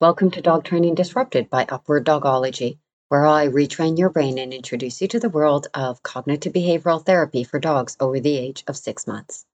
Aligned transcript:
Welcome 0.00 0.30
to 0.30 0.40
Dog 0.40 0.62
Training 0.62 0.94
Disrupted 0.94 1.50
by 1.50 1.66
Upward 1.68 2.06
Dogology, 2.06 2.78
where 3.08 3.26
I 3.26 3.48
retrain 3.48 3.98
your 3.98 4.10
brain 4.10 4.38
and 4.38 4.54
introduce 4.54 5.02
you 5.02 5.08
to 5.08 5.18
the 5.18 5.28
world 5.28 5.66
of 5.74 6.04
cognitive 6.04 6.52
behavioral 6.52 7.04
therapy 7.04 7.42
for 7.42 7.58
dogs 7.58 7.96
over 7.98 8.20
the 8.20 8.38
age 8.38 8.62
of 8.68 8.76
six 8.76 9.08
months. 9.08 9.44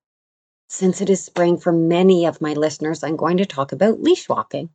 Since 0.69 1.01
it 1.01 1.09
is 1.09 1.25
spring 1.25 1.57
for 1.57 1.73
many 1.73 2.27
of 2.27 2.43
my 2.43 2.53
listeners, 2.53 3.03
I'm 3.03 3.17
going 3.17 3.39
to 3.39 3.47
talk 3.47 3.73
about 3.73 4.03
leash 4.03 4.29
walking. 4.29 4.69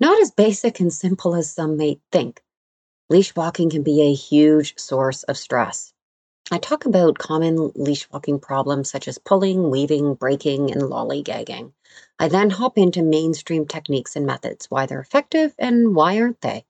Not 0.00 0.18
as 0.22 0.30
basic 0.30 0.80
and 0.80 0.90
simple 0.90 1.34
as 1.34 1.52
some 1.52 1.76
may 1.76 2.00
think. 2.10 2.42
Leash 3.10 3.36
walking 3.36 3.68
can 3.68 3.82
be 3.82 4.00
a 4.00 4.14
huge 4.14 4.78
source 4.78 5.24
of 5.24 5.36
stress. 5.36 5.92
I 6.50 6.58
talk 6.58 6.84
about 6.86 7.18
common 7.18 7.70
leash 7.76 8.10
walking 8.10 8.40
problems 8.40 8.90
such 8.90 9.06
as 9.06 9.18
pulling, 9.18 9.70
weaving, 9.70 10.14
breaking, 10.14 10.72
and 10.72 10.82
lollygagging. 10.82 11.72
I 12.18 12.28
then 12.28 12.50
hop 12.50 12.76
into 12.76 13.02
mainstream 13.02 13.66
techniques 13.66 14.16
and 14.16 14.26
methods, 14.26 14.66
why 14.70 14.86
they're 14.86 15.00
effective 15.00 15.54
and 15.58 15.94
why 15.94 16.18
aren't 16.20 16.40
they? 16.40 16.64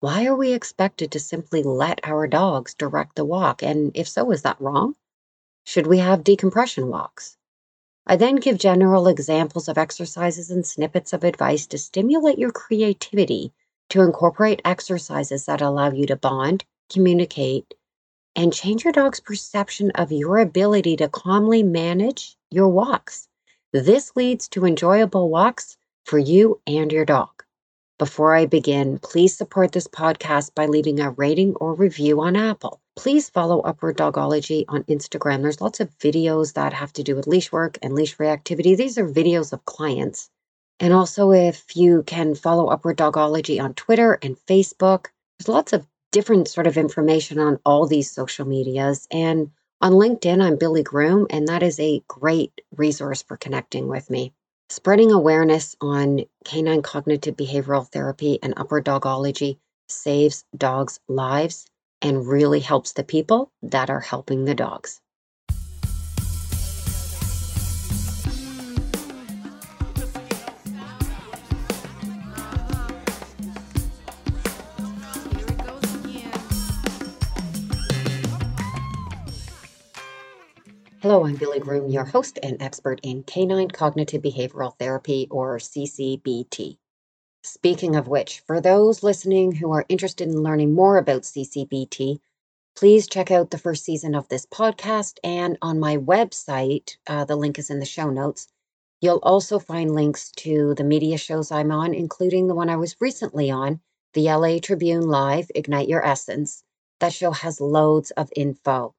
Why 0.00 0.26
are 0.26 0.36
we 0.36 0.52
expected 0.52 1.10
to 1.10 1.20
simply 1.20 1.62
let 1.62 2.00
our 2.04 2.26
dogs 2.28 2.74
direct 2.74 3.16
the 3.16 3.24
walk? 3.24 3.62
And 3.62 3.90
if 3.96 4.08
so, 4.08 4.30
is 4.30 4.42
that 4.42 4.60
wrong? 4.60 4.94
Should 5.64 5.88
we 5.88 5.98
have 5.98 6.22
decompression 6.22 6.88
walks? 6.88 7.36
I 8.06 8.14
then 8.14 8.36
give 8.36 8.58
general 8.58 9.08
examples 9.08 9.66
of 9.68 9.78
exercises 9.78 10.50
and 10.50 10.64
snippets 10.64 11.12
of 11.12 11.24
advice 11.24 11.66
to 11.68 11.78
stimulate 11.78 12.38
your 12.38 12.52
creativity 12.52 13.52
to 13.88 14.02
incorporate 14.02 14.62
exercises 14.64 15.46
that 15.46 15.60
allow 15.60 15.90
you 15.90 16.06
to 16.06 16.16
bond, 16.16 16.64
communicate, 16.88 17.74
and 18.36 18.52
change 18.52 18.84
your 18.84 18.92
dog's 18.92 19.18
perception 19.18 19.90
of 19.92 20.12
your 20.12 20.38
ability 20.38 20.96
to 20.98 21.08
calmly 21.08 21.62
manage 21.62 22.36
your 22.50 22.68
walks. 22.68 23.26
This 23.72 24.14
leads 24.14 24.46
to 24.48 24.66
enjoyable 24.66 25.30
walks 25.30 25.76
for 26.04 26.18
you 26.18 26.60
and 26.66 26.92
your 26.92 27.06
dog. 27.06 27.30
Before 27.98 28.34
I 28.34 28.44
begin, 28.44 28.98
please 28.98 29.34
support 29.34 29.72
this 29.72 29.88
podcast 29.88 30.54
by 30.54 30.66
leaving 30.66 31.00
a 31.00 31.10
rating 31.12 31.54
or 31.56 31.74
review 31.74 32.20
on 32.20 32.36
Apple. 32.36 32.78
Please 32.94 33.30
follow 33.30 33.60
Upward 33.60 33.96
Dogology 33.96 34.66
on 34.68 34.84
Instagram. 34.84 35.40
There's 35.40 35.62
lots 35.62 35.80
of 35.80 35.96
videos 35.98 36.52
that 36.52 36.74
have 36.74 36.92
to 36.92 37.02
do 37.02 37.16
with 37.16 37.26
leash 37.26 37.50
work 37.50 37.78
and 37.82 37.94
leash 37.94 38.18
reactivity. 38.18 38.76
These 38.76 38.98
are 38.98 39.08
videos 39.08 39.54
of 39.54 39.64
clients. 39.64 40.28
And 40.78 40.92
also, 40.92 41.32
if 41.32 41.74
you 41.74 42.02
can 42.02 42.34
follow 42.34 42.66
Upward 42.66 42.98
Dogology 42.98 43.62
on 43.62 43.72
Twitter 43.72 44.18
and 44.20 44.36
Facebook, 44.46 45.06
there's 45.38 45.48
lots 45.48 45.72
of 45.72 45.86
different 46.16 46.48
sort 46.48 46.66
of 46.66 46.78
information 46.78 47.38
on 47.38 47.58
all 47.66 47.86
these 47.86 48.10
social 48.10 48.46
medias. 48.46 49.06
And 49.10 49.50
on 49.82 49.92
LinkedIn, 49.92 50.42
I'm 50.42 50.56
Billy 50.56 50.82
Groom, 50.82 51.26
and 51.28 51.46
that 51.46 51.62
is 51.62 51.78
a 51.78 52.02
great 52.08 52.62
resource 52.74 53.20
for 53.20 53.36
connecting 53.36 53.86
with 53.86 54.08
me. 54.08 54.32
Spreading 54.70 55.12
awareness 55.12 55.76
on 55.78 56.20
canine 56.42 56.80
cognitive 56.80 57.36
behavioral 57.36 57.86
therapy 57.86 58.38
and 58.42 58.54
Upward 58.56 58.86
Dogology 58.86 59.58
saves 59.90 60.42
dogs' 60.56 61.00
lives 61.06 61.66
and 62.00 62.26
really 62.26 62.60
helps 62.60 62.94
the 62.94 63.04
people 63.04 63.52
that 63.60 63.90
are 63.90 64.00
helping 64.00 64.46
the 64.46 64.54
dogs. 64.54 65.02
Hello, 81.16 81.26
I'm 81.26 81.36
Billy 81.36 81.60
Groom, 81.60 81.88
your 81.88 82.04
host 82.04 82.38
and 82.42 82.60
expert 82.60 83.00
in 83.02 83.22
canine 83.22 83.70
cognitive 83.70 84.20
behavioral 84.20 84.78
therapy 84.78 85.26
or 85.30 85.56
CCBT. 85.56 86.76
Speaking 87.42 87.96
of 87.96 88.06
which, 88.06 88.40
for 88.40 88.60
those 88.60 89.02
listening 89.02 89.52
who 89.52 89.72
are 89.72 89.86
interested 89.88 90.28
in 90.28 90.42
learning 90.42 90.74
more 90.74 90.98
about 90.98 91.22
CCBT, 91.22 92.18
please 92.76 93.08
check 93.08 93.30
out 93.30 93.50
the 93.50 93.56
first 93.56 93.82
season 93.82 94.14
of 94.14 94.28
this 94.28 94.44
podcast 94.44 95.16
and 95.24 95.56
on 95.62 95.80
my 95.80 95.96
website. 95.96 96.98
Uh, 97.06 97.24
the 97.24 97.34
link 97.34 97.58
is 97.58 97.70
in 97.70 97.78
the 97.78 97.86
show 97.86 98.10
notes. 98.10 98.48
You'll 99.00 99.20
also 99.22 99.58
find 99.58 99.94
links 99.94 100.30
to 100.32 100.74
the 100.74 100.84
media 100.84 101.16
shows 101.16 101.50
I'm 101.50 101.72
on, 101.72 101.94
including 101.94 102.46
the 102.46 102.54
one 102.54 102.68
I 102.68 102.76
was 102.76 102.94
recently 103.00 103.50
on, 103.50 103.80
the 104.12 104.24
LA 104.24 104.58
Tribune 104.58 105.08
Live 105.08 105.50
Ignite 105.54 105.88
Your 105.88 106.04
Essence. 106.04 106.62
That 107.00 107.14
show 107.14 107.30
has 107.30 107.58
loads 107.58 108.10
of 108.10 108.30
info. 108.36 108.94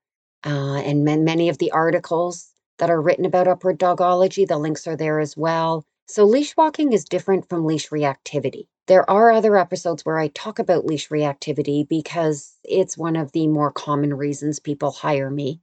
Uh, 0.46 0.82
and 0.86 1.04
many 1.04 1.50
of 1.50 1.58
the 1.58 1.72
articles 1.72 2.50
that 2.78 2.90
are 2.90 3.02
written 3.02 3.26
about 3.26 3.48
upward 3.48 3.78
dogology, 3.78 4.46
the 4.46 4.58
links 4.58 4.88
are 4.88 4.96
there 4.96 5.20
as 5.20 5.36
well. 5.36 5.84
So, 6.08 6.24
leash 6.24 6.56
walking 6.56 6.94
is 6.94 7.04
different 7.04 7.50
from 7.50 7.66
leash 7.66 7.90
reactivity. 7.90 8.68
There 8.88 9.10
are 9.10 9.32
other 9.32 9.58
episodes 9.58 10.06
where 10.06 10.18
I 10.18 10.30
talk 10.30 10.60
about 10.60 10.86
leash 10.86 11.10
reactivity 11.10 11.88
because 11.88 12.56
it's 12.64 12.98
one 12.98 13.18
of 13.18 13.34
the 13.34 13.48
more 13.48 13.72
common 13.72 14.14
reasons 14.14 14.60
people 14.60 14.92
hire 14.92 15.30
me. 15.30 15.60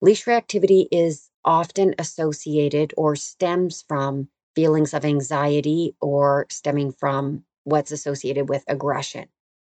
Leash 0.00 0.24
reactivity 0.24 0.88
is 0.90 1.30
often 1.44 1.94
associated 1.98 2.92
or 2.96 3.14
stems 3.14 3.84
from 3.86 4.28
feelings 4.56 4.94
of 4.94 5.04
anxiety 5.04 5.94
or 6.00 6.46
stemming 6.50 6.92
from 6.92 7.44
what's 7.64 7.92
associated 7.92 8.48
with 8.48 8.64
aggression. 8.66 9.28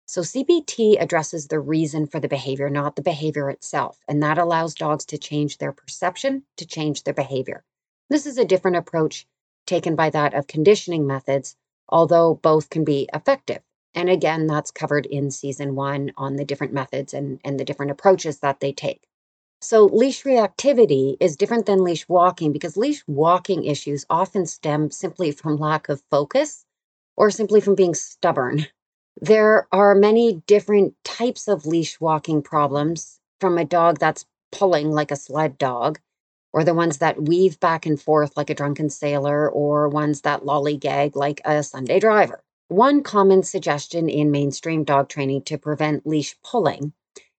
So, 0.09 0.21
CBT 0.21 1.01
addresses 1.01 1.49
the 1.49 1.59
reason 1.59 2.07
for 2.07 2.21
the 2.21 2.29
behavior, 2.29 2.71
not 2.71 2.95
the 2.95 3.03
behavior 3.03 3.51
itself. 3.51 3.99
And 4.07 4.23
that 4.23 4.39
allows 4.39 4.75
dogs 4.75 5.05
to 5.07 5.19
change 5.19 5.59
their 5.59 5.73
perception, 5.73 6.45
to 6.59 6.67
change 6.67 7.03
their 7.03 7.13
behavior. 7.15 7.65
This 8.09 8.25
is 8.25 8.39
a 8.39 8.45
different 8.45 8.77
approach 8.77 9.27
taken 9.67 9.97
by 9.97 10.11
that 10.11 10.33
of 10.33 10.47
conditioning 10.47 11.09
methods, 11.09 11.57
although 11.89 12.35
both 12.35 12.71
can 12.71 12.85
be 12.85 13.09
effective. 13.13 13.63
And 13.95 14.09
again, 14.09 14.47
that's 14.47 14.71
covered 14.71 15.07
in 15.07 15.33
season 15.33 15.75
one 15.75 16.13
on 16.17 16.37
the 16.37 16.45
different 16.45 16.73
methods 16.73 17.13
and, 17.13 17.41
and 17.45 17.59
the 17.59 17.65
different 17.65 17.91
approaches 17.91 18.39
that 18.39 18.61
they 18.61 18.73
take. 18.73 19.09
So, 19.61 19.87
leash 19.87 20.23
reactivity 20.23 21.17
is 21.19 21.37
different 21.37 21.67
than 21.67 21.83
leash 21.83 22.09
walking 22.09 22.53
because 22.53 22.77
leash 22.77 23.03
walking 23.09 23.65
issues 23.65 24.07
often 24.09 24.47
stem 24.47 24.93
simply 24.93 25.33
from 25.33 25.57
lack 25.57 25.89
of 25.89 26.03
focus 26.11 26.65
or 27.17 27.31
simply 27.31 27.61
from 27.61 27.75
being 27.75 27.95
stubborn. 27.95 28.67
There 29.21 29.67
are 29.73 29.95
many 29.95 30.43
different 30.47 30.95
types 31.03 31.49
of 31.49 31.65
leash 31.65 31.99
walking 32.01 32.43
problems 32.43 33.19
from 33.41 33.57
a 33.57 33.65
dog 33.65 33.99
that's 33.99 34.27
pulling 34.53 34.91
like 34.91 35.11
a 35.11 35.17
sled 35.17 35.57
dog, 35.57 35.99
or 36.53 36.65
the 36.65 36.75
ones 36.75 36.99
that 36.99 37.23
weave 37.23 37.59
back 37.59 37.87
and 37.87 38.01
forth 38.01 38.37
like 38.37 38.51
a 38.51 38.55
drunken 38.55 38.91
sailor, 38.91 39.49
or 39.49 39.89
ones 39.89 40.21
that 40.21 40.43
lollygag 40.43 41.17
like 41.17 41.41
a 41.47 41.63
Sunday 41.63 41.99
driver. 41.99 42.43
One 42.69 43.03
common 43.03 43.43
suggestion 43.43 44.11
in 44.11 44.31
mainstream 44.31 44.85
dog 44.85 45.09
training 45.09 45.43
to 45.45 45.57
prevent 45.57 46.07
leash 46.07 46.37
pulling 46.43 46.93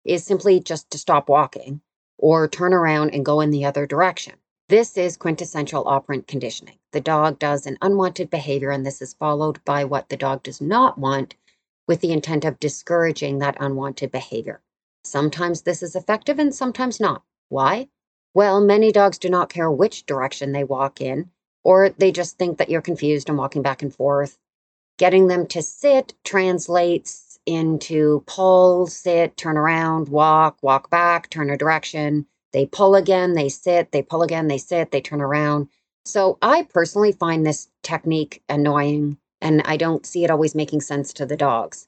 is 0.03 0.23
simply 0.23 0.59
just 0.59 0.89
to 0.91 0.97
stop 0.97 1.29
walking 1.29 1.81
or 2.17 2.47
turn 2.47 2.73
around 2.73 3.11
and 3.11 3.23
go 3.25 3.39
in 3.39 3.51
the 3.51 3.65
other 3.65 3.85
direction. 3.85 4.33
This 4.69 4.97
is 4.97 5.15
quintessential 5.15 5.87
operant 5.87 6.27
conditioning. 6.27 6.79
The 6.91 7.01
dog 7.01 7.37
does 7.37 7.67
an 7.67 7.77
unwanted 7.81 8.31
behavior, 8.31 8.71
and 8.71 8.83
this 8.85 9.01
is 9.01 9.13
followed 9.13 9.63
by 9.63 9.85
what 9.85 10.09
the 10.09 10.17
dog 10.17 10.41
does 10.41 10.59
not 10.59 10.97
want 10.97 11.35
with 11.87 12.01
the 12.01 12.11
intent 12.11 12.45
of 12.45 12.59
discouraging 12.59 13.39
that 13.39 13.57
unwanted 13.59 14.11
behavior. 14.11 14.61
Sometimes 15.03 15.61
this 15.61 15.81
is 15.81 15.95
effective 15.95 16.37
and 16.37 16.53
sometimes 16.53 16.99
not. 16.99 17.23
Why? 17.49 17.87
Well, 18.33 18.59
many 18.61 18.91
dogs 18.91 19.17
do 19.17 19.29
not 19.29 19.49
care 19.49 19.71
which 19.71 20.05
direction 20.05 20.51
they 20.51 20.63
walk 20.63 21.01
in, 21.01 21.31
or 21.63 21.89
they 21.89 22.11
just 22.11 22.37
think 22.37 22.57
that 22.57 22.69
you're 22.69 22.81
confused 22.81 23.29
and 23.29 23.37
walking 23.37 23.61
back 23.61 23.81
and 23.81 23.93
forth. 23.93 24.37
Getting 24.97 25.27
them 25.27 25.47
to 25.47 25.61
sit 25.61 26.13
translates 26.23 27.39
into 27.45 28.23
pull, 28.27 28.87
sit, 28.87 29.37
turn 29.37 29.57
around, 29.57 30.09
walk, 30.09 30.57
walk 30.61 30.89
back, 30.89 31.29
turn 31.29 31.49
a 31.49 31.57
direction. 31.57 32.25
They 32.51 32.65
pull 32.65 32.95
again, 32.95 33.33
they 33.33 33.49
sit, 33.49 33.91
they 33.91 34.01
pull 34.01 34.21
again, 34.21 34.47
they 34.47 34.57
sit, 34.57 34.91
they 34.91 35.01
turn 35.01 35.21
around. 35.21 35.69
So 36.05 36.37
I 36.41 36.63
personally 36.63 37.11
find 37.11 37.45
this 37.45 37.69
technique 37.83 38.43
annoying 38.49 39.17
and 39.41 39.61
I 39.65 39.77
don't 39.77 40.05
see 40.05 40.23
it 40.23 40.31
always 40.31 40.55
making 40.55 40.81
sense 40.81 41.13
to 41.13 41.25
the 41.25 41.37
dogs. 41.37 41.86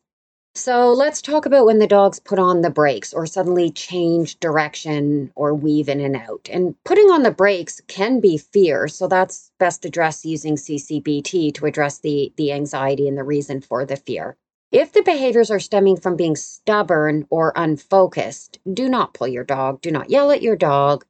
So 0.56 0.92
let's 0.92 1.22
talk 1.22 1.46
about 1.46 1.66
when 1.66 1.80
the 1.80 1.88
dogs 1.88 2.20
put 2.20 2.40
on 2.40 2.62
the 2.62 2.70
brakes 2.70 3.14
or 3.14 3.26
suddenly 3.26 3.72
change 3.72 4.40
direction 4.40 5.32
or 5.36 5.54
weave 5.54 5.88
in 5.88 6.02
and 6.02 6.16
out. 6.16 6.50
And 6.52 6.76
putting 6.84 7.10
on 7.10 7.24
the 7.24 7.32
brakes 7.32 7.82
can 7.88 8.20
be 8.20 8.38
fear, 8.38 8.88
so 8.88 9.08
that's 9.08 9.52
best 9.60 9.86
addressed 9.86 10.26
using 10.26 10.56
CCBT 10.56 11.54
to 11.54 11.66
address 11.66 12.00
the, 12.00 12.34
the 12.36 12.52
anxiety 12.52 13.08
and 13.08 13.18
the 13.18 13.24
reason 13.24 13.62
for 13.62 13.86
the 13.86 13.96
fear. 13.96 14.36
If 14.72 14.92
the 14.92 15.02
behaviors 15.02 15.50
are 15.50 15.60
stemming 15.60 15.98
from 15.98 16.16
being 16.16 16.36
stubborn 16.36 17.26
or 17.30 17.54
unfocused, 17.56 18.60
do 18.72 18.90
not 18.90 19.14
pull 19.14 19.28
your 19.28 19.44
dog, 19.44 19.82
do 19.82 19.92
not 19.92 20.10
yell 20.12 20.30
at 20.30 20.44
your 20.44 20.56
dog, 20.56 21.06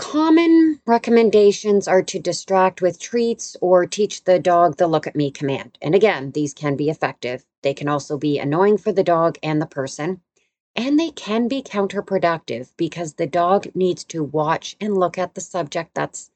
Common 0.00 0.80
recommendations 0.86 1.86
are 1.86 2.02
to 2.02 2.18
distract 2.18 2.80
with 2.82 2.98
treats 2.98 3.56
or 3.60 3.86
teach 3.86 4.24
the 4.24 4.38
dog 4.38 4.78
the 4.78 4.86
look 4.88 5.06
at 5.06 5.14
me 5.14 5.30
command. 5.30 5.76
And 5.82 5.94
again, 5.94 6.32
these 6.32 6.54
can 6.54 6.74
be 6.74 6.88
effective. 6.88 7.44
They 7.62 7.74
can 7.74 7.86
also 7.86 8.16
be 8.18 8.38
annoying 8.38 8.78
for 8.78 8.92
the 8.92 9.04
dog 9.04 9.38
and 9.42 9.60
the 9.60 9.66
person. 9.66 10.22
And 10.74 10.98
they 10.98 11.10
can 11.10 11.48
be 11.48 11.62
counterproductive 11.62 12.70
because 12.78 13.14
the 13.14 13.26
dog 13.26 13.68
needs 13.74 14.04
to 14.04 14.24
watch 14.24 14.76
and 14.80 14.96
look 14.96 15.18
at 15.18 15.34
the 15.34 15.42
subject 15.42 15.94
that's 15.94 16.30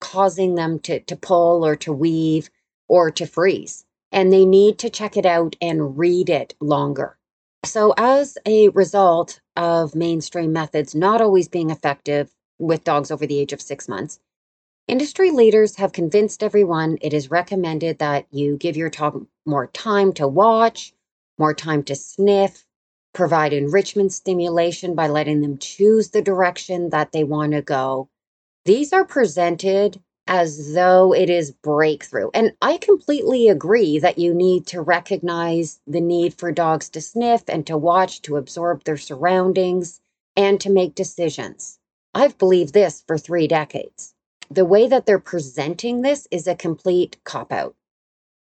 causing 0.00 0.54
them 0.54 0.78
to, 0.80 1.00
to 1.00 1.16
pull 1.16 1.64
or 1.66 1.74
to 1.76 1.92
weave 1.94 2.50
or 2.86 3.10
to 3.12 3.26
freeze. 3.26 3.86
and 4.12 4.32
they 4.32 4.44
need 4.44 4.78
to 4.78 4.90
check 4.90 5.16
it 5.16 5.26
out 5.26 5.56
and 5.60 5.98
read 5.98 6.28
it 6.30 6.54
longer. 6.60 7.18
So, 7.64 7.94
as 7.96 8.38
a 8.46 8.68
result 8.70 9.40
of 9.56 9.94
mainstream 9.94 10.52
methods 10.52 10.94
not 10.94 11.22
always 11.22 11.48
being 11.48 11.70
effective 11.70 12.35
with 12.58 12.84
dogs 12.84 13.10
over 13.10 13.26
the 13.26 13.38
age 13.38 13.52
of 13.52 13.62
six 13.62 13.88
months, 13.88 14.20
industry 14.88 15.30
leaders 15.30 15.76
have 15.76 15.92
convinced 15.92 16.42
everyone 16.42 16.98
it 17.00 17.12
is 17.12 17.30
recommended 17.30 17.98
that 17.98 18.26
you 18.30 18.56
give 18.56 18.76
your 18.76 18.90
dog 18.90 19.26
more 19.44 19.66
time 19.68 20.12
to 20.14 20.28
watch, 20.28 20.94
more 21.38 21.54
time 21.54 21.82
to 21.84 21.94
sniff, 21.94 22.66
provide 23.12 23.52
enrichment 23.52 24.12
stimulation 24.12 24.94
by 24.94 25.08
letting 25.08 25.40
them 25.40 25.58
choose 25.58 26.10
the 26.10 26.22
direction 26.22 26.90
that 26.90 27.12
they 27.12 27.24
want 27.24 27.52
to 27.52 27.62
go. 27.62 28.08
These 28.64 28.92
are 28.92 29.04
presented 29.04 30.00
as 30.26 30.74
though 30.74 31.14
it 31.14 31.30
is 31.30 31.52
breakthrough. 31.52 32.30
And 32.34 32.52
I 32.60 32.78
completely 32.78 33.48
agree 33.48 33.98
that 34.00 34.18
you 34.18 34.34
need 34.34 34.66
to 34.68 34.82
recognize 34.82 35.80
the 35.86 36.00
need 36.00 36.34
for 36.34 36.50
dogs 36.50 36.88
to 36.90 37.00
sniff 37.00 37.44
and 37.48 37.66
to 37.66 37.78
watch, 37.78 38.22
to 38.22 38.36
absorb 38.36 38.84
their 38.84 38.96
surroundings, 38.96 40.00
and 40.36 40.60
to 40.60 40.70
make 40.70 40.94
decisions. 40.94 41.78
I've 42.16 42.38
believed 42.38 42.72
this 42.72 43.04
for 43.06 43.18
three 43.18 43.46
decades. 43.46 44.14
The 44.50 44.64
way 44.64 44.88
that 44.88 45.04
they're 45.04 45.18
presenting 45.18 46.00
this 46.00 46.26
is 46.30 46.46
a 46.46 46.54
complete 46.54 47.22
cop 47.24 47.52
out 47.52 47.74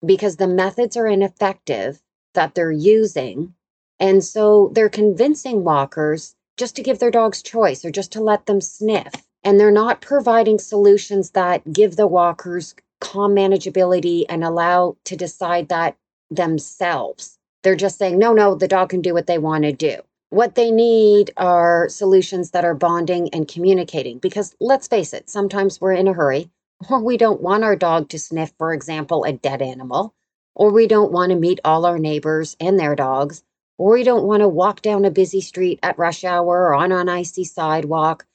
because 0.05 0.37
the 0.37 0.47
methods 0.47 0.95
are 0.95 1.07
ineffective 1.07 2.01
that 2.35 2.55
they're 2.55 2.71
using. 2.71 3.53
And 3.99 4.23
so 4.23 4.71
they're 4.73 4.87
convincing 4.87 5.65
walkers 5.65 6.37
just 6.55 6.77
to 6.77 6.83
give 6.83 6.99
their 6.99 7.11
dogs 7.11 7.41
choice 7.41 7.83
or 7.83 7.91
just 7.91 8.13
to 8.13 8.23
let 8.23 8.45
them 8.45 8.61
sniff 8.61 9.11
and 9.43 9.59
they're 9.59 9.71
not 9.71 9.99
providing 9.99 10.57
solutions 10.57 11.31
that 11.31 11.73
give 11.73 11.97
the 11.97 12.07
walkers 12.07 12.75
calm 13.01 13.35
manageability 13.35 14.23
and 14.29 14.45
allow 14.45 14.95
to 15.03 15.17
decide 15.17 15.67
that 15.67 15.97
themselves. 16.31 17.37
They're 17.61 17.75
just 17.75 17.97
saying, 17.97 18.17
no, 18.19 18.31
no, 18.31 18.55
the 18.55 18.69
dog 18.69 18.87
can 18.87 19.01
do 19.01 19.13
what 19.13 19.27
they 19.27 19.37
want 19.37 19.65
to 19.65 19.73
do. 19.73 19.97
What 20.29 20.55
they 20.55 20.71
need 20.71 21.31
are 21.37 21.87
solutions 21.89 22.51
that 22.51 22.65
are 22.65 22.73
bonding 22.73 23.29
and 23.29 23.47
communicating. 23.47 24.19
Because 24.19 24.55
let's 24.59 24.87
face 24.87 25.13
it, 25.13 25.29
sometimes 25.29 25.79
we're 25.79 25.93
in 25.93 26.07
a 26.07 26.13
hurry, 26.13 26.49
or 26.89 27.01
we 27.01 27.17
don't 27.17 27.41
want 27.41 27.63
our 27.63 27.75
dog 27.75 28.09
to 28.09 28.19
sniff, 28.19 28.53
for 28.57 28.73
example, 28.73 29.23
a 29.23 29.33
dead 29.33 29.61
animal, 29.61 30.13
or 30.55 30.71
we 30.71 30.87
don't 30.87 31.11
want 31.11 31.31
to 31.31 31.37
meet 31.37 31.59
all 31.63 31.85
our 31.85 31.99
neighbors 31.99 32.57
and 32.59 32.79
their 32.79 32.95
dogs, 32.95 33.43
or 33.77 33.93
we 33.93 34.03
don't 34.03 34.25
want 34.25 34.41
to 34.41 34.47
walk 34.47 34.81
down 34.81 35.05
a 35.05 35.11
busy 35.11 35.41
street 35.41 35.79
at 35.83 35.97
rush 35.97 36.23
hour 36.23 36.67
or 36.67 36.73
on 36.73 36.91
an 36.91 37.09
icy 37.09 37.43
sidewalk 37.43 38.25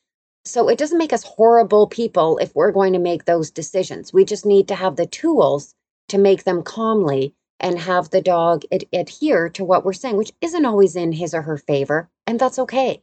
so 0.44 0.68
it 0.68 0.78
doesn't 0.78 0.98
make 0.98 1.12
us 1.12 1.22
horrible 1.22 1.86
people 1.86 2.38
if 2.38 2.54
we're 2.54 2.72
going 2.72 2.94
to 2.94 2.98
make 2.98 3.24
those 3.24 3.50
decisions. 3.50 4.12
We 4.12 4.24
just 4.24 4.46
need 4.46 4.68
to 4.68 4.74
have 4.74 4.96
the 4.96 5.06
tools 5.06 5.74
to 6.08 6.18
make 6.18 6.44
them 6.44 6.62
calmly 6.62 7.34
and 7.60 7.78
have 7.78 8.10
the 8.10 8.22
dog 8.22 8.64
ad- 8.72 8.86
adhere 8.92 9.48
to 9.50 9.64
what 9.64 9.84
we're 9.84 9.92
saying, 9.92 10.16
which 10.16 10.32
isn't 10.40 10.64
always 10.64 10.96
in 10.96 11.12
his 11.12 11.34
or 11.34 11.42
her 11.42 11.58
favor, 11.58 12.08
and 12.26 12.38
that's 12.38 12.58
okay. 12.58 13.02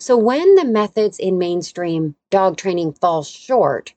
So 0.00 0.16
when 0.16 0.54
the 0.54 0.64
methods 0.64 1.18
in 1.18 1.38
mainstream 1.38 2.14
dog 2.30 2.56
training 2.56 2.92
fall 2.92 3.24
short, 3.24 3.94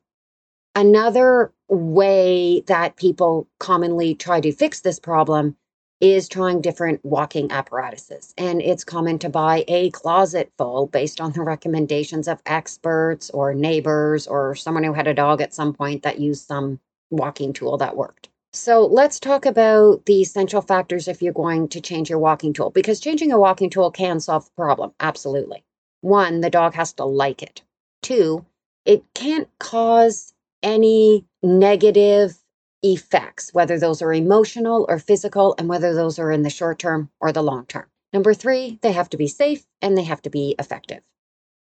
another 0.75 1.53
way 1.67 2.61
that 2.67 2.95
people 2.95 3.47
commonly 3.59 4.15
try 4.15 4.41
to 4.41 4.51
fix 4.51 4.81
this 4.81 4.99
problem 4.99 5.55
is 6.01 6.27
trying 6.27 6.61
different 6.61 6.99
walking 7.05 7.51
apparatuses. 7.51 8.33
And 8.37 8.59
it's 8.61 8.83
common 8.83 9.19
to 9.19 9.29
buy 9.29 9.63
a 9.67 9.91
closet 9.91 10.51
full 10.57 10.87
based 10.87 11.21
on 11.21 11.31
the 11.31 11.43
recommendations 11.43 12.27
of 12.27 12.41
experts 12.47 13.29
or 13.29 13.53
neighbors 13.53 14.25
or 14.25 14.55
someone 14.55 14.83
who 14.83 14.93
had 14.93 15.07
a 15.07 15.13
dog 15.13 15.41
at 15.41 15.53
some 15.53 15.73
point 15.73 16.01
that 16.01 16.19
used 16.19 16.47
some 16.47 16.79
walking 17.11 17.53
tool 17.53 17.77
that 17.77 17.95
worked. 17.95 18.30
So 18.53 18.85
let's 18.85 19.17
talk 19.17 19.45
about 19.45 20.05
the 20.05 20.21
essential 20.21 20.61
factors 20.61 21.07
if 21.07 21.21
you're 21.21 21.31
going 21.31 21.69
to 21.69 21.79
change 21.79 22.09
your 22.09 22.19
walking 22.19 22.51
tool, 22.51 22.69
because 22.69 22.99
changing 22.99 23.31
a 23.31 23.39
walking 23.39 23.69
tool 23.69 23.91
can 23.91 24.19
solve 24.19 24.43
the 24.43 24.51
problem. 24.57 24.91
Absolutely. 24.99 25.63
One, 26.01 26.41
the 26.41 26.49
dog 26.49 26.73
has 26.73 26.91
to 26.93 27.05
like 27.05 27.41
it. 27.41 27.61
Two, 28.01 28.45
it 28.83 29.05
can't 29.13 29.47
cause 29.59 30.33
any 30.61 31.25
negative 31.41 32.37
effects, 32.83 33.53
whether 33.53 33.79
those 33.79 34.01
are 34.01 34.13
emotional 34.13 34.85
or 34.89 34.99
physical, 34.99 35.55
and 35.57 35.69
whether 35.69 35.93
those 35.93 36.19
are 36.19 36.31
in 36.31 36.41
the 36.41 36.49
short 36.49 36.77
term 36.79 37.09
or 37.21 37.31
the 37.31 37.43
long 37.43 37.65
term. 37.67 37.85
Number 38.11 38.33
three, 38.33 38.79
they 38.81 38.91
have 38.91 39.09
to 39.11 39.17
be 39.17 39.27
safe 39.27 39.65
and 39.81 39.97
they 39.97 40.03
have 40.03 40.21
to 40.23 40.29
be 40.29 40.55
effective. 40.59 41.01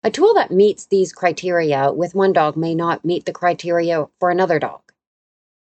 A 0.03 0.11
tool 0.11 0.33
that 0.35 0.51
meets 0.51 0.87
these 0.87 1.13
criteria 1.13 1.93
with 1.93 2.15
one 2.15 2.33
dog 2.33 2.57
may 2.57 2.75
not 2.75 3.05
meet 3.05 3.27
the 3.27 3.33
criteria 3.33 4.07
for 4.19 4.31
another 4.31 4.59
dog. 4.59 4.81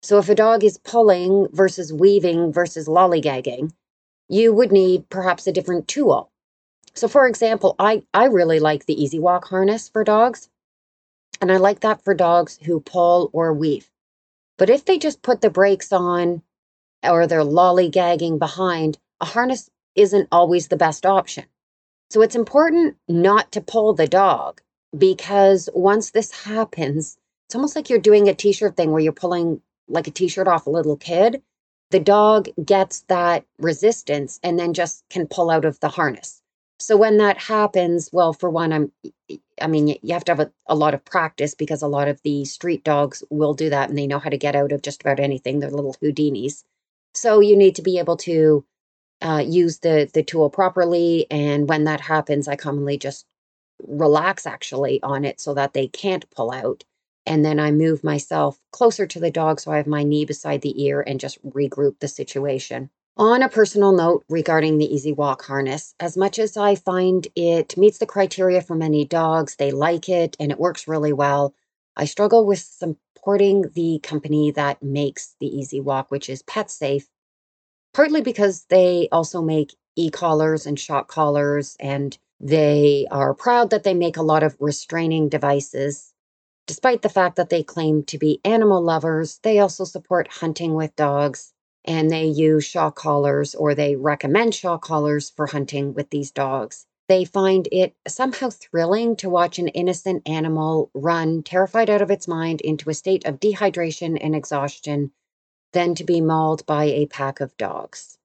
So 0.03 0.17
if 0.17 0.27
a 0.27 0.35
dog 0.35 0.65
is 0.65 0.77
pulling 0.77 1.47
versus 1.53 1.93
weaving 1.93 2.51
versus 2.51 2.89
lollygagging, 2.89 3.71
you 4.27 4.53
would 4.53 4.69
need 4.69 5.07
perhaps 5.09 5.47
a 5.47 5.53
different 5.53 5.87
tool. 5.87 6.29
So 6.93 7.07
for 7.07 7.25
example, 7.25 7.73
I, 7.79 8.03
I 8.13 8.25
really 8.25 8.59
like 8.59 8.85
the 8.85 9.01
Easy 9.01 9.17
Walk 9.17 9.45
harness 9.45 9.87
for 9.87 10.03
dogs. 10.03 10.49
And 11.39 11.49
I 11.49 11.55
like 11.55 11.79
that 11.79 12.03
for 12.03 12.13
dogs 12.13 12.59
who 12.63 12.81
pull 12.81 13.29
or 13.31 13.53
weave. 13.53 13.89
But 14.57 14.69
if 14.69 14.83
they 14.83 14.97
just 14.97 15.21
put 15.21 15.39
the 15.39 15.49
brakes 15.49 15.93
on 15.93 16.43
or 17.01 17.25
they're 17.25 17.39
lollygagging 17.39 18.39
behind, 18.39 18.97
a 19.21 19.25
harness 19.25 19.69
isn't 19.95 20.27
always 20.33 20.67
the 20.67 20.77
best 20.77 21.05
option. 21.05 21.45
So 22.09 22.21
it's 22.21 22.35
important 22.35 22.97
not 23.07 23.53
to 23.53 23.61
pull 23.61 23.93
the 23.93 24.07
dog 24.07 24.61
because 24.97 25.69
once 25.73 26.11
this 26.11 26.43
happens, 26.43 27.17
it's 27.47 27.55
almost 27.55 27.75
like 27.75 27.89
you're 27.89 27.99
doing 27.99 28.27
a 28.27 28.33
t 28.33 28.51
shirt 28.51 28.75
thing 28.75 28.91
where 28.91 29.01
you're 29.01 29.13
pulling 29.13 29.61
like 29.87 30.07
a 30.07 30.11
t 30.11 30.27
shirt 30.27 30.47
off 30.47 30.67
a 30.67 30.71
little 30.71 30.97
kid. 30.97 31.41
The 31.91 31.99
dog 31.99 32.49
gets 32.63 33.01
that 33.01 33.45
resistance 33.59 34.39
and 34.43 34.57
then 34.57 34.73
just 34.73 35.03
can 35.09 35.27
pull 35.27 35.49
out 35.49 35.65
of 35.65 35.79
the 35.79 35.89
harness. 35.89 36.41
So 36.79 36.97
when 36.97 37.17
that 37.17 37.37
happens, 37.37 38.09
well, 38.11 38.33
for 38.33 38.49
one, 38.49 38.73
I'm, 38.73 38.91
I 39.61 39.67
mean, 39.67 39.95
you 40.01 40.13
have 40.13 40.25
to 40.25 40.31
have 40.31 40.39
a, 40.39 40.51
a 40.67 40.75
lot 40.75 40.93
of 40.93 41.05
practice 41.05 41.55
because 41.55 41.81
a 41.81 41.87
lot 41.87 42.07
of 42.07 42.21
the 42.23 42.45
street 42.45 42.83
dogs 42.83 43.23
will 43.29 43.53
do 43.53 43.69
that 43.69 43.89
and 43.89 43.97
they 43.97 44.07
know 44.07 44.19
how 44.19 44.29
to 44.29 44.37
get 44.37 44.55
out 44.55 44.71
of 44.71 44.81
just 44.81 45.01
about 45.01 45.19
anything. 45.19 45.59
They're 45.59 45.69
little 45.69 45.95
Houdinis. 46.01 46.63
So 47.13 47.39
you 47.39 47.55
need 47.55 47.75
to 47.75 47.83
be 47.83 47.99
able 47.99 48.17
to 48.17 48.65
uh, 49.21 49.43
use 49.45 49.79
the 49.79 50.09
the 50.13 50.23
tool 50.23 50.49
properly. 50.49 51.27
And 51.31 51.69
when 51.69 51.85
that 51.85 52.01
happens, 52.01 52.47
I 52.47 52.55
commonly 52.55 52.97
just 52.97 53.25
relax 53.87 54.45
actually 54.45 55.01
on 55.03 55.25
it 55.25 55.39
so 55.39 55.53
that 55.53 55.73
they 55.73 55.87
can't 55.87 56.29
pull 56.31 56.51
out. 56.51 56.83
And 57.25 57.43
then 57.45 57.59
I 57.59 57.71
move 57.71 58.03
myself 58.03 58.59
closer 58.71 59.07
to 59.07 59.19
the 59.19 59.31
dog 59.31 59.59
so 59.59 59.71
I 59.71 59.77
have 59.77 59.87
my 59.87 60.03
knee 60.03 60.25
beside 60.25 60.61
the 60.61 60.83
ear 60.83 61.01
and 61.01 61.19
just 61.19 61.43
regroup 61.47 61.99
the 61.99 62.07
situation. 62.07 62.89
On 63.15 63.43
a 63.43 63.49
personal 63.49 63.91
note 63.91 64.25
regarding 64.27 64.77
the 64.77 64.91
Easy 64.93 65.13
Walk 65.13 65.43
harness, 65.45 65.93
as 65.99 66.17
much 66.17 66.39
as 66.39 66.57
I 66.57 66.73
find 66.75 67.27
it 67.35 67.77
meets 67.77 67.99
the 67.99 68.07
criteria 68.07 68.61
for 68.61 68.75
many 68.75 69.05
dogs, 69.05 69.55
they 69.55 69.71
like 69.71 70.09
it 70.09 70.35
and 70.39 70.51
it 70.51 70.59
works 70.59 70.87
really 70.87 71.13
well, 71.13 71.53
I 71.95 72.05
struggle 72.05 72.45
with 72.45 72.59
supporting 72.59 73.69
the 73.73 73.99
company 74.01 74.51
that 74.51 74.81
makes 74.81 75.35
the 75.39 75.47
Easy 75.47 75.79
Walk, 75.79 76.09
which 76.09 76.27
is 76.27 76.41
PetSafe, 76.43 77.05
partly 77.93 78.21
because 78.21 78.65
they 78.65 79.07
also 79.11 79.41
make 79.41 79.75
e 79.95 80.09
collars 80.09 80.65
and 80.65 80.79
shock 80.79 81.07
collars, 81.07 81.77
and 81.79 82.17
they 82.39 83.05
are 83.11 83.35
proud 83.35 83.69
that 83.69 83.83
they 83.83 83.93
make 83.93 84.17
a 84.17 84.23
lot 84.23 84.41
of 84.41 84.57
restraining 84.59 85.29
devices. 85.29 86.12
Despite 86.65 87.01
the 87.01 87.09
fact 87.09 87.35
that 87.35 87.49
they 87.49 87.63
claim 87.63 88.03
to 88.05 88.17
be 88.17 88.39
animal 88.45 88.81
lovers, 88.81 89.39
they 89.43 89.59
also 89.59 89.83
support 89.83 90.27
hunting 90.29 90.75
with 90.75 90.95
dogs 90.95 91.53
and 91.85 92.09
they 92.09 92.25
use 92.25 92.63
shock 92.63 92.95
collars 92.95 93.53
or 93.53 93.75
they 93.75 93.95
recommend 93.97 94.55
shock 94.55 94.81
collars 94.81 95.29
for 95.29 95.47
hunting 95.47 95.93
with 95.93 96.09
these 96.09 96.31
dogs. 96.31 96.85
They 97.09 97.25
find 97.25 97.67
it 97.71 97.95
somehow 98.07 98.49
thrilling 98.49 99.17
to 99.17 99.29
watch 99.29 99.59
an 99.59 99.67
innocent 99.69 100.23
animal 100.25 100.89
run, 100.93 101.43
terrified 101.43 101.89
out 101.89 102.01
of 102.01 102.09
its 102.09 102.29
mind, 102.29 102.61
into 102.61 102.89
a 102.89 102.93
state 102.93 103.25
of 103.25 103.41
dehydration 103.41 104.17
and 104.21 104.33
exhaustion, 104.33 105.11
then 105.73 105.95
to 105.95 106.05
be 106.05 106.21
mauled 106.21 106.65
by 106.65 106.85
a 106.85 107.07
pack 107.07 107.41
of 107.41 107.57
dogs. 107.57 108.17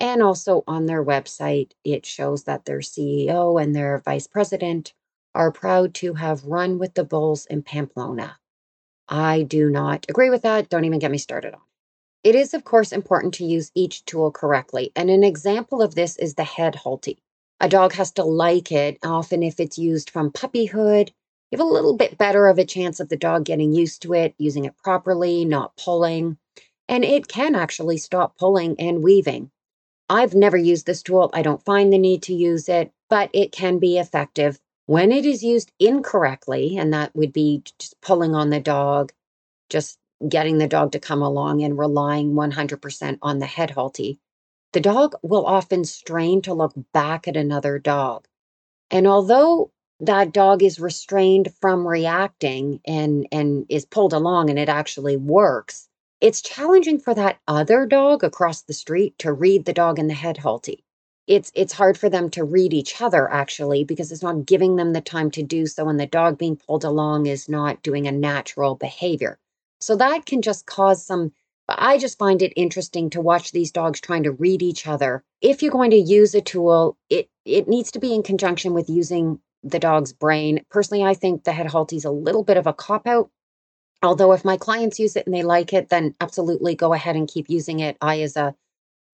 And 0.00 0.20
also 0.20 0.64
on 0.66 0.86
their 0.86 1.04
website, 1.04 1.72
it 1.84 2.04
shows 2.04 2.44
that 2.44 2.64
their 2.64 2.80
CEO 2.80 3.62
and 3.62 3.74
their 3.74 3.98
vice 3.98 4.26
president 4.26 4.94
are 5.38 5.52
proud 5.52 5.94
to 5.94 6.14
have 6.14 6.44
run 6.44 6.78
with 6.80 6.94
the 6.94 7.04
bulls 7.04 7.46
in 7.46 7.62
Pamplona. 7.62 8.36
I 9.08 9.42
do 9.44 9.70
not 9.70 10.04
agree 10.08 10.30
with 10.30 10.42
that. 10.42 10.68
Don't 10.68 10.84
even 10.84 10.98
get 10.98 11.12
me 11.12 11.18
started 11.18 11.54
on. 11.54 11.60
It 12.24 12.34
is, 12.34 12.54
of 12.54 12.64
course, 12.64 12.90
important 12.90 13.34
to 13.34 13.44
use 13.44 13.70
each 13.76 14.04
tool 14.04 14.32
correctly, 14.32 14.90
and 14.96 15.08
an 15.08 15.22
example 15.22 15.80
of 15.80 15.94
this 15.94 16.16
is 16.16 16.34
the 16.34 16.42
head 16.42 16.74
Halti. 16.74 17.18
A 17.60 17.68
dog 17.68 17.92
has 17.92 18.10
to 18.12 18.24
like 18.24 18.72
it. 18.72 18.98
Often, 19.04 19.44
if 19.44 19.60
it's 19.60 19.78
used 19.78 20.10
from 20.10 20.32
puppyhood, 20.32 21.10
you 21.50 21.58
have 21.58 21.60
a 21.60 21.72
little 21.72 21.96
bit 21.96 22.18
better 22.18 22.48
of 22.48 22.58
a 22.58 22.64
chance 22.64 22.98
of 22.98 23.08
the 23.08 23.16
dog 23.16 23.44
getting 23.44 23.72
used 23.72 24.02
to 24.02 24.14
it, 24.14 24.34
using 24.38 24.64
it 24.64 24.76
properly, 24.76 25.44
not 25.44 25.76
pulling, 25.76 26.36
and 26.88 27.04
it 27.04 27.28
can 27.28 27.54
actually 27.54 27.98
stop 27.98 28.36
pulling 28.36 28.78
and 28.80 29.04
weaving. 29.04 29.52
I've 30.10 30.34
never 30.34 30.56
used 30.56 30.86
this 30.86 31.02
tool. 31.02 31.30
I 31.32 31.42
don't 31.42 31.64
find 31.64 31.92
the 31.92 31.98
need 31.98 32.24
to 32.24 32.34
use 32.34 32.68
it, 32.68 32.90
but 33.08 33.30
it 33.32 33.52
can 33.52 33.78
be 33.78 33.98
effective 33.98 34.58
when 34.88 35.12
it 35.12 35.26
is 35.26 35.42
used 35.44 35.70
incorrectly, 35.78 36.78
and 36.78 36.94
that 36.94 37.14
would 37.14 37.30
be 37.30 37.62
just 37.78 38.00
pulling 38.00 38.34
on 38.34 38.48
the 38.48 38.58
dog, 38.58 39.12
just 39.68 39.98
getting 40.26 40.56
the 40.56 40.66
dog 40.66 40.92
to 40.92 40.98
come 40.98 41.20
along 41.20 41.62
and 41.62 41.76
relying 41.76 42.32
100% 42.32 43.18
on 43.20 43.38
the 43.38 43.44
head 43.44 43.72
Halti, 43.72 44.18
the 44.72 44.80
dog 44.80 45.14
will 45.22 45.44
often 45.44 45.84
strain 45.84 46.40
to 46.40 46.54
look 46.54 46.72
back 46.94 47.28
at 47.28 47.36
another 47.36 47.78
dog. 47.78 48.26
And 48.90 49.06
although 49.06 49.72
that 50.00 50.32
dog 50.32 50.62
is 50.62 50.80
restrained 50.80 51.52
from 51.60 51.86
reacting 51.86 52.80
and 52.86 53.28
and 53.30 53.66
is 53.68 53.84
pulled 53.84 54.14
along 54.14 54.48
and 54.48 54.58
it 54.58 54.70
actually 54.70 55.18
works, 55.18 55.86
it's 56.22 56.40
challenging 56.40 56.98
for 56.98 57.12
that 57.12 57.40
other 57.46 57.84
dog 57.84 58.24
across 58.24 58.62
the 58.62 58.72
street 58.72 59.18
to 59.18 59.34
read 59.34 59.66
the 59.66 59.74
dog 59.74 59.98
in 59.98 60.06
the 60.06 60.14
head 60.14 60.38
Halti. 60.38 60.82
It's 61.28 61.52
it's 61.54 61.74
hard 61.74 61.98
for 61.98 62.08
them 62.08 62.30
to 62.30 62.42
read 62.42 62.72
each 62.72 63.00
other 63.02 63.30
actually 63.30 63.84
because 63.84 64.10
it's 64.10 64.22
not 64.22 64.46
giving 64.46 64.76
them 64.76 64.94
the 64.94 65.02
time 65.02 65.30
to 65.32 65.42
do 65.42 65.66
so 65.66 65.88
and 65.88 66.00
the 66.00 66.06
dog 66.06 66.38
being 66.38 66.56
pulled 66.56 66.84
along 66.84 67.26
is 67.26 67.48
not 67.48 67.82
doing 67.82 68.08
a 68.08 68.12
natural 68.12 68.74
behavior. 68.74 69.38
So 69.78 69.94
that 69.96 70.26
can 70.26 70.42
just 70.42 70.66
cause 70.66 71.04
some 71.06 71.32
but 71.68 71.76
I 71.80 71.98
just 71.98 72.18
find 72.18 72.40
it 72.40 72.54
interesting 72.56 73.10
to 73.10 73.20
watch 73.20 73.52
these 73.52 73.70
dogs 73.70 74.00
trying 74.00 74.22
to 74.22 74.32
read 74.32 74.62
each 74.62 74.86
other. 74.86 75.22
If 75.42 75.62
you're 75.62 75.70
going 75.70 75.90
to 75.90 75.98
use 75.98 76.34
a 76.34 76.40
tool, 76.40 76.96
it 77.10 77.28
it 77.44 77.68
needs 77.68 77.90
to 77.92 77.98
be 77.98 78.14
in 78.14 78.22
conjunction 78.22 78.72
with 78.72 78.88
using 78.88 79.38
the 79.62 79.78
dog's 79.78 80.14
brain. 80.14 80.64
Personally, 80.70 81.04
I 81.04 81.12
think 81.12 81.44
the 81.44 81.52
head 81.52 81.66
Halti 81.66 81.98
is 81.98 82.06
a 82.06 82.10
little 82.10 82.42
bit 82.42 82.56
of 82.56 82.66
a 82.66 82.72
cop 82.72 83.06
out. 83.06 83.30
Although 84.02 84.32
if 84.32 84.46
my 84.46 84.56
clients 84.56 84.98
use 84.98 85.16
it 85.16 85.26
and 85.26 85.34
they 85.34 85.42
like 85.42 85.74
it, 85.74 85.90
then 85.90 86.14
absolutely 86.20 86.74
go 86.74 86.94
ahead 86.94 87.16
and 87.16 87.28
keep 87.28 87.50
using 87.50 87.80
it. 87.80 87.98
I 88.00 88.22
as 88.22 88.36
a 88.36 88.54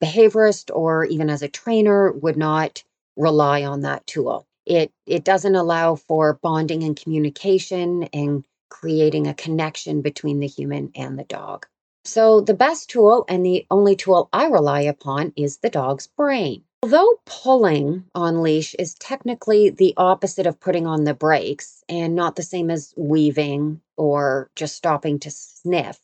behaviorist 0.04 0.70
or 0.74 1.04
even 1.04 1.30
as 1.30 1.42
a 1.42 1.48
trainer 1.48 2.12
would 2.12 2.36
not 2.36 2.82
rely 3.16 3.64
on 3.64 3.80
that 3.80 4.06
tool. 4.06 4.46
It 4.66 4.92
it 5.06 5.24
doesn't 5.24 5.54
allow 5.54 5.94
for 5.94 6.38
bonding 6.42 6.82
and 6.82 6.96
communication 6.96 8.04
and 8.12 8.44
creating 8.70 9.26
a 9.26 9.34
connection 9.34 10.02
between 10.02 10.40
the 10.40 10.46
human 10.46 10.90
and 10.94 11.18
the 11.18 11.24
dog. 11.24 11.66
So, 12.06 12.40
the 12.40 12.54
best 12.54 12.90
tool 12.90 13.24
and 13.28 13.44
the 13.44 13.66
only 13.70 13.96
tool 13.96 14.28
I 14.32 14.46
rely 14.46 14.82
upon 14.82 15.32
is 15.36 15.58
the 15.58 15.70
dog's 15.70 16.06
brain. 16.06 16.64
Although 16.82 17.14
pulling 17.24 18.04
on 18.14 18.42
leash 18.42 18.74
is 18.78 18.94
technically 18.94 19.70
the 19.70 19.94
opposite 19.96 20.46
of 20.46 20.60
putting 20.60 20.86
on 20.86 21.04
the 21.04 21.14
brakes 21.14 21.82
and 21.88 22.14
not 22.14 22.36
the 22.36 22.42
same 22.42 22.70
as 22.70 22.92
weaving 22.94 23.80
or 23.96 24.50
just 24.54 24.76
stopping 24.76 25.18
to 25.20 25.30
sniff, 25.30 25.98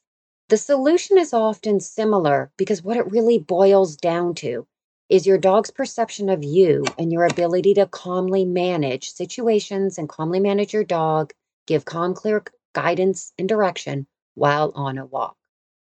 the 0.51 0.57
solution 0.57 1.17
is 1.17 1.33
often 1.33 1.79
similar 1.79 2.51
because 2.57 2.83
what 2.83 2.97
it 2.97 3.09
really 3.09 3.39
boils 3.39 3.95
down 3.95 4.35
to 4.35 4.67
is 5.09 5.25
your 5.25 5.39
dog's 5.39 5.71
perception 5.71 6.29
of 6.29 6.43
you 6.43 6.85
and 6.99 7.13
your 7.13 7.25
ability 7.25 7.73
to 7.75 7.87
calmly 7.87 8.45
manage 8.45 9.13
situations 9.13 9.97
and 9.97 10.09
calmly 10.09 10.41
manage 10.41 10.73
your 10.73 10.83
dog, 10.83 11.33
give 11.69 11.85
calm, 11.85 12.15
clear 12.15 12.43
guidance 12.73 13.33
and 13.39 13.49
direction 13.49 14.09
while 14.35 14.73
on 14.75 14.99
a 14.99 15.07
walk. 15.07 15.37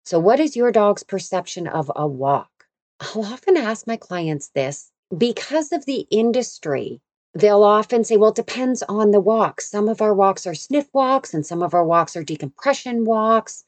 So, 0.05 0.19
what 0.19 0.39
is 0.39 0.55
your 0.55 0.71
dog's 0.71 1.03
perception 1.03 1.67
of 1.67 1.91
a 1.93 2.07
walk? 2.07 2.65
I'll 3.01 3.25
often 3.25 3.57
ask 3.57 3.85
my 3.85 3.97
clients 3.97 4.51
this 4.55 4.89
because 5.17 5.73
of 5.73 5.85
the 5.85 6.07
industry. 6.11 7.01
They'll 7.33 7.63
often 7.63 8.05
say, 8.05 8.15
well, 8.15 8.29
it 8.29 8.37
depends 8.37 8.83
on 8.83 9.11
the 9.11 9.19
walk. 9.19 9.59
Some 9.59 9.89
of 9.89 10.01
our 10.01 10.13
walks 10.13 10.47
are 10.47 10.55
sniff 10.55 10.87
walks, 10.93 11.33
and 11.33 11.45
some 11.45 11.61
of 11.61 11.73
our 11.73 11.83
walks 11.83 12.15
are 12.15 12.23
decompression 12.23 13.03
walks. 13.03 13.65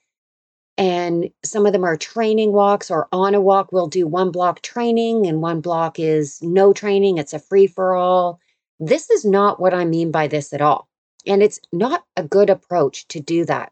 And 0.77 1.31
some 1.43 1.65
of 1.65 1.73
them 1.73 1.83
are 1.83 1.97
training 1.97 2.51
walks 2.53 2.91
or 2.91 3.07
on 3.11 3.33
a 3.33 3.41
walk, 3.41 3.71
we'll 3.71 3.87
do 3.87 4.05
one 4.05 4.31
block 4.31 4.61
training 4.61 5.25
and 5.25 5.41
one 5.41 5.59
block 5.59 5.99
is 5.99 6.39
no 6.41 6.71
training. 6.71 7.17
It's 7.17 7.33
a 7.33 7.39
free 7.39 7.65
for 7.65 7.95
all. 7.95 8.39
This 8.79 9.09
is 9.09 9.25
not 9.25 9.59
what 9.59 9.73
I 9.73 9.85
mean 9.85 10.11
by 10.11 10.27
this 10.27 10.53
at 10.53 10.61
all. 10.61 10.87
And 11.25 11.41
it's 11.41 11.59
not 11.73 12.05
a 12.15 12.23
good 12.23 12.49
approach 12.49 13.07
to 13.09 13.19
do 13.19 13.43
that. 13.45 13.71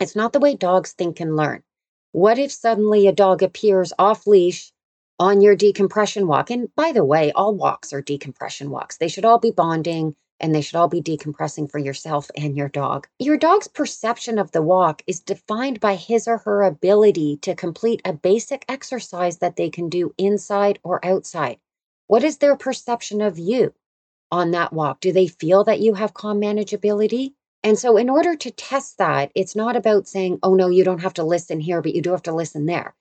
It's 0.00 0.16
not 0.16 0.32
the 0.32 0.40
way 0.40 0.56
dogs 0.56 0.92
think 0.92 1.20
and 1.20 1.36
learn. 1.36 1.62
What 2.12 2.38
if 2.38 2.50
suddenly 2.50 3.06
a 3.06 3.12
dog 3.12 3.42
appears 3.42 3.92
off 3.98 4.26
leash 4.26 4.72
on 5.18 5.42
your 5.42 5.54
decompression 5.54 6.26
walk? 6.26 6.50
And 6.50 6.74
by 6.74 6.92
the 6.92 7.04
way, 7.04 7.30
all 7.32 7.54
walks 7.54 7.92
are 7.92 8.00
decompression 8.00 8.70
walks. 8.70 8.96
They 8.96 9.08
should 9.08 9.26
all 9.26 9.38
be 9.38 9.50
bonding 9.50 10.16
and 10.42 10.52
they 10.52 10.60
should 10.60 10.76
all 10.76 10.88
be 10.88 11.00
decompressing 11.00 11.70
for 11.70 11.78
yourself 11.78 12.30
and 12.36 12.56
your 12.56 12.68
dog. 12.68 13.06
Your 13.20 13.36
dog's 13.36 13.68
perception 13.68 14.38
of 14.38 14.50
the 14.50 14.60
walk 14.60 15.02
is 15.06 15.20
defined 15.20 15.78
by 15.78 15.94
his 15.94 16.26
or 16.26 16.38
her 16.38 16.62
ability 16.62 17.38
to 17.42 17.54
complete 17.54 18.02
a 18.04 18.12
basic 18.12 18.64
exercise 18.68 19.38
that 19.38 19.54
they 19.54 19.70
can 19.70 19.88
do 19.88 20.12
inside 20.18 20.80
or 20.82 21.04
outside. 21.06 21.58
What 22.08 22.24
is 22.24 22.38
their 22.38 22.56
perception 22.56 23.22
of 23.22 23.38
you 23.38 23.72
on 24.32 24.50
that 24.50 24.72
walk? 24.72 25.00
Do 25.00 25.12
they 25.12 25.28
feel 25.28 25.64
that 25.64 25.80
you 25.80 25.94
have 25.94 26.12
calm 26.12 26.40
manageability? 26.40 27.34
And 27.62 27.78
so, 27.78 27.96
in 27.96 28.10
order 28.10 28.34
to 28.34 28.50
test 28.50 28.98
that, 28.98 29.30
it's 29.36 29.54
not 29.54 29.76
about 29.76 30.08
saying, 30.08 30.40
oh, 30.42 30.54
no, 30.54 30.68
you 30.68 30.82
don't 30.82 31.02
have 31.02 31.14
to 31.14 31.24
listen 31.24 31.60
here, 31.60 31.80
but 31.80 31.94
you 31.94 32.02
do 32.02 32.10
have 32.10 32.24
to 32.24 32.34
listen 32.34 32.66
there. 32.66 32.94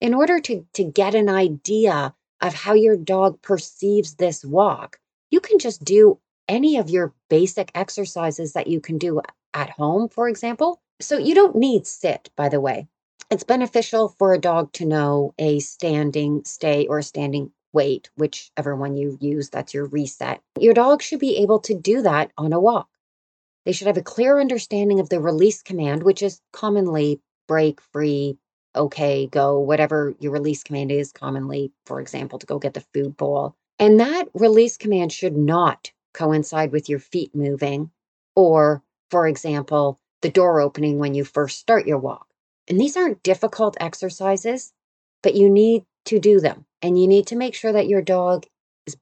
In 0.00 0.14
order 0.14 0.40
to, 0.40 0.66
to 0.72 0.84
get 0.84 1.14
an 1.14 1.28
idea 1.28 2.14
of 2.40 2.54
how 2.54 2.72
your 2.72 2.96
dog 2.96 3.42
perceives 3.42 4.14
this 4.14 4.44
walk, 4.44 4.98
you 5.30 5.40
can 5.40 5.58
just 5.58 5.84
do 5.84 6.18
any 6.48 6.76
of 6.76 6.90
your 6.90 7.12
basic 7.28 7.70
exercises 7.74 8.52
that 8.52 8.66
you 8.66 8.80
can 8.80 8.98
do 8.98 9.20
at 9.54 9.70
home, 9.70 10.08
for 10.08 10.28
example. 10.28 10.80
So, 11.00 11.18
you 11.18 11.34
don't 11.34 11.56
need 11.56 11.86
sit, 11.86 12.30
by 12.36 12.48
the 12.48 12.60
way. 12.60 12.88
It's 13.30 13.44
beneficial 13.44 14.08
for 14.08 14.32
a 14.32 14.38
dog 14.38 14.72
to 14.74 14.86
know 14.86 15.34
a 15.38 15.58
standing 15.58 16.44
stay 16.44 16.86
or 16.86 16.98
a 16.98 17.02
standing 17.02 17.50
wait, 17.72 18.08
whichever 18.16 18.74
one 18.74 18.96
you 18.96 19.18
use, 19.20 19.50
that's 19.50 19.74
your 19.74 19.84
reset. 19.84 20.40
Your 20.58 20.72
dog 20.72 21.02
should 21.02 21.18
be 21.20 21.36
able 21.38 21.60
to 21.60 21.74
do 21.74 22.00
that 22.02 22.30
on 22.38 22.54
a 22.54 22.60
walk. 22.60 22.88
They 23.66 23.72
should 23.72 23.88
have 23.88 23.98
a 23.98 24.02
clear 24.02 24.40
understanding 24.40 24.98
of 24.98 25.10
the 25.10 25.20
release 25.20 25.60
command, 25.60 26.02
which 26.02 26.22
is 26.22 26.40
commonly 26.52 27.20
break, 27.46 27.80
free, 27.80 28.38
okay, 28.74 29.26
go, 29.26 29.58
whatever 29.58 30.14
your 30.20 30.32
release 30.32 30.62
command 30.62 30.90
is, 30.90 31.12
commonly, 31.12 31.72
for 31.84 32.00
example, 32.00 32.38
to 32.38 32.46
go 32.46 32.58
get 32.58 32.74
the 32.74 32.84
food 32.94 33.16
bowl. 33.16 33.56
And 33.78 34.00
that 34.00 34.28
release 34.34 34.76
command 34.76 35.12
should 35.12 35.36
not 35.36 35.90
coincide 36.16 36.72
with 36.72 36.88
your 36.88 36.98
feet 36.98 37.34
moving 37.34 37.90
or, 38.34 38.82
for 39.10 39.28
example, 39.28 40.00
the 40.22 40.30
door 40.30 40.60
opening 40.60 40.98
when 40.98 41.14
you 41.14 41.24
first 41.24 41.58
start 41.58 41.86
your 41.86 41.98
walk. 41.98 42.26
And 42.68 42.80
these 42.80 42.96
aren't 42.96 43.22
difficult 43.22 43.76
exercises, 43.78 44.72
but 45.22 45.36
you 45.36 45.48
need 45.48 45.84
to 46.06 46.18
do 46.18 46.40
them. 46.40 46.66
And 46.82 47.00
you 47.00 47.06
need 47.06 47.28
to 47.28 47.36
make 47.36 47.54
sure 47.54 47.72
that 47.72 47.88
your 47.88 48.02
dog's 48.02 48.48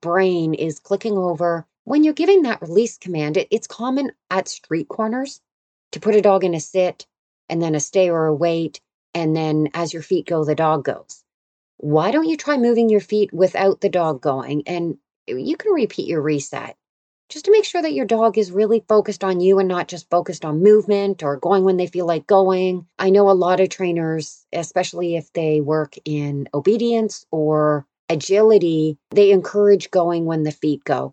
brain 0.00 0.52
is 0.54 0.78
clicking 0.78 1.16
over 1.16 1.66
when 1.84 2.02
you're 2.02 2.14
giving 2.14 2.42
that 2.42 2.62
release 2.62 2.98
command, 2.98 3.36
it, 3.36 3.48
it's 3.50 3.66
common 3.66 4.10
at 4.30 4.48
street 4.48 4.88
corners 4.88 5.40
to 5.92 6.00
put 6.00 6.16
a 6.16 6.22
dog 6.22 6.42
in 6.42 6.54
a 6.54 6.60
sit 6.60 7.06
and 7.48 7.62
then 7.62 7.74
a 7.74 7.80
stay 7.80 8.10
or 8.10 8.26
a 8.26 8.34
wait. 8.34 8.80
And 9.12 9.36
then 9.36 9.68
as 9.74 9.92
your 9.92 10.02
feet 10.02 10.26
go, 10.26 10.44
the 10.44 10.54
dog 10.54 10.84
goes. 10.84 11.22
Why 11.76 12.10
don't 12.10 12.28
you 12.28 12.36
try 12.36 12.56
moving 12.56 12.88
your 12.88 13.00
feet 13.00 13.32
without 13.32 13.80
the 13.80 13.88
dog 13.88 14.20
going? 14.20 14.62
And 14.66 14.96
eh, 15.28 15.34
you 15.36 15.56
can 15.56 15.72
repeat 15.72 16.08
your 16.08 16.22
reset 16.22 16.76
just 17.34 17.44
to 17.44 17.52
make 17.52 17.64
sure 17.64 17.82
that 17.82 17.92
your 17.92 18.06
dog 18.06 18.38
is 18.38 18.50
really 18.50 18.82
focused 18.88 19.22
on 19.22 19.40
you 19.40 19.58
and 19.58 19.68
not 19.68 19.88
just 19.88 20.08
focused 20.08 20.44
on 20.44 20.62
movement 20.62 21.22
or 21.22 21.36
going 21.36 21.64
when 21.64 21.76
they 21.76 21.86
feel 21.86 22.06
like 22.06 22.26
going. 22.26 22.86
I 22.98 23.10
know 23.10 23.28
a 23.28 23.32
lot 23.32 23.60
of 23.60 23.68
trainers, 23.68 24.46
especially 24.52 25.16
if 25.16 25.32
they 25.32 25.60
work 25.60 25.96
in 26.06 26.48
obedience 26.54 27.26
or 27.30 27.86
agility, 28.08 28.96
they 29.10 29.32
encourage 29.32 29.90
going 29.90 30.24
when 30.24 30.44
the 30.44 30.52
feet 30.52 30.84
go 30.84 31.12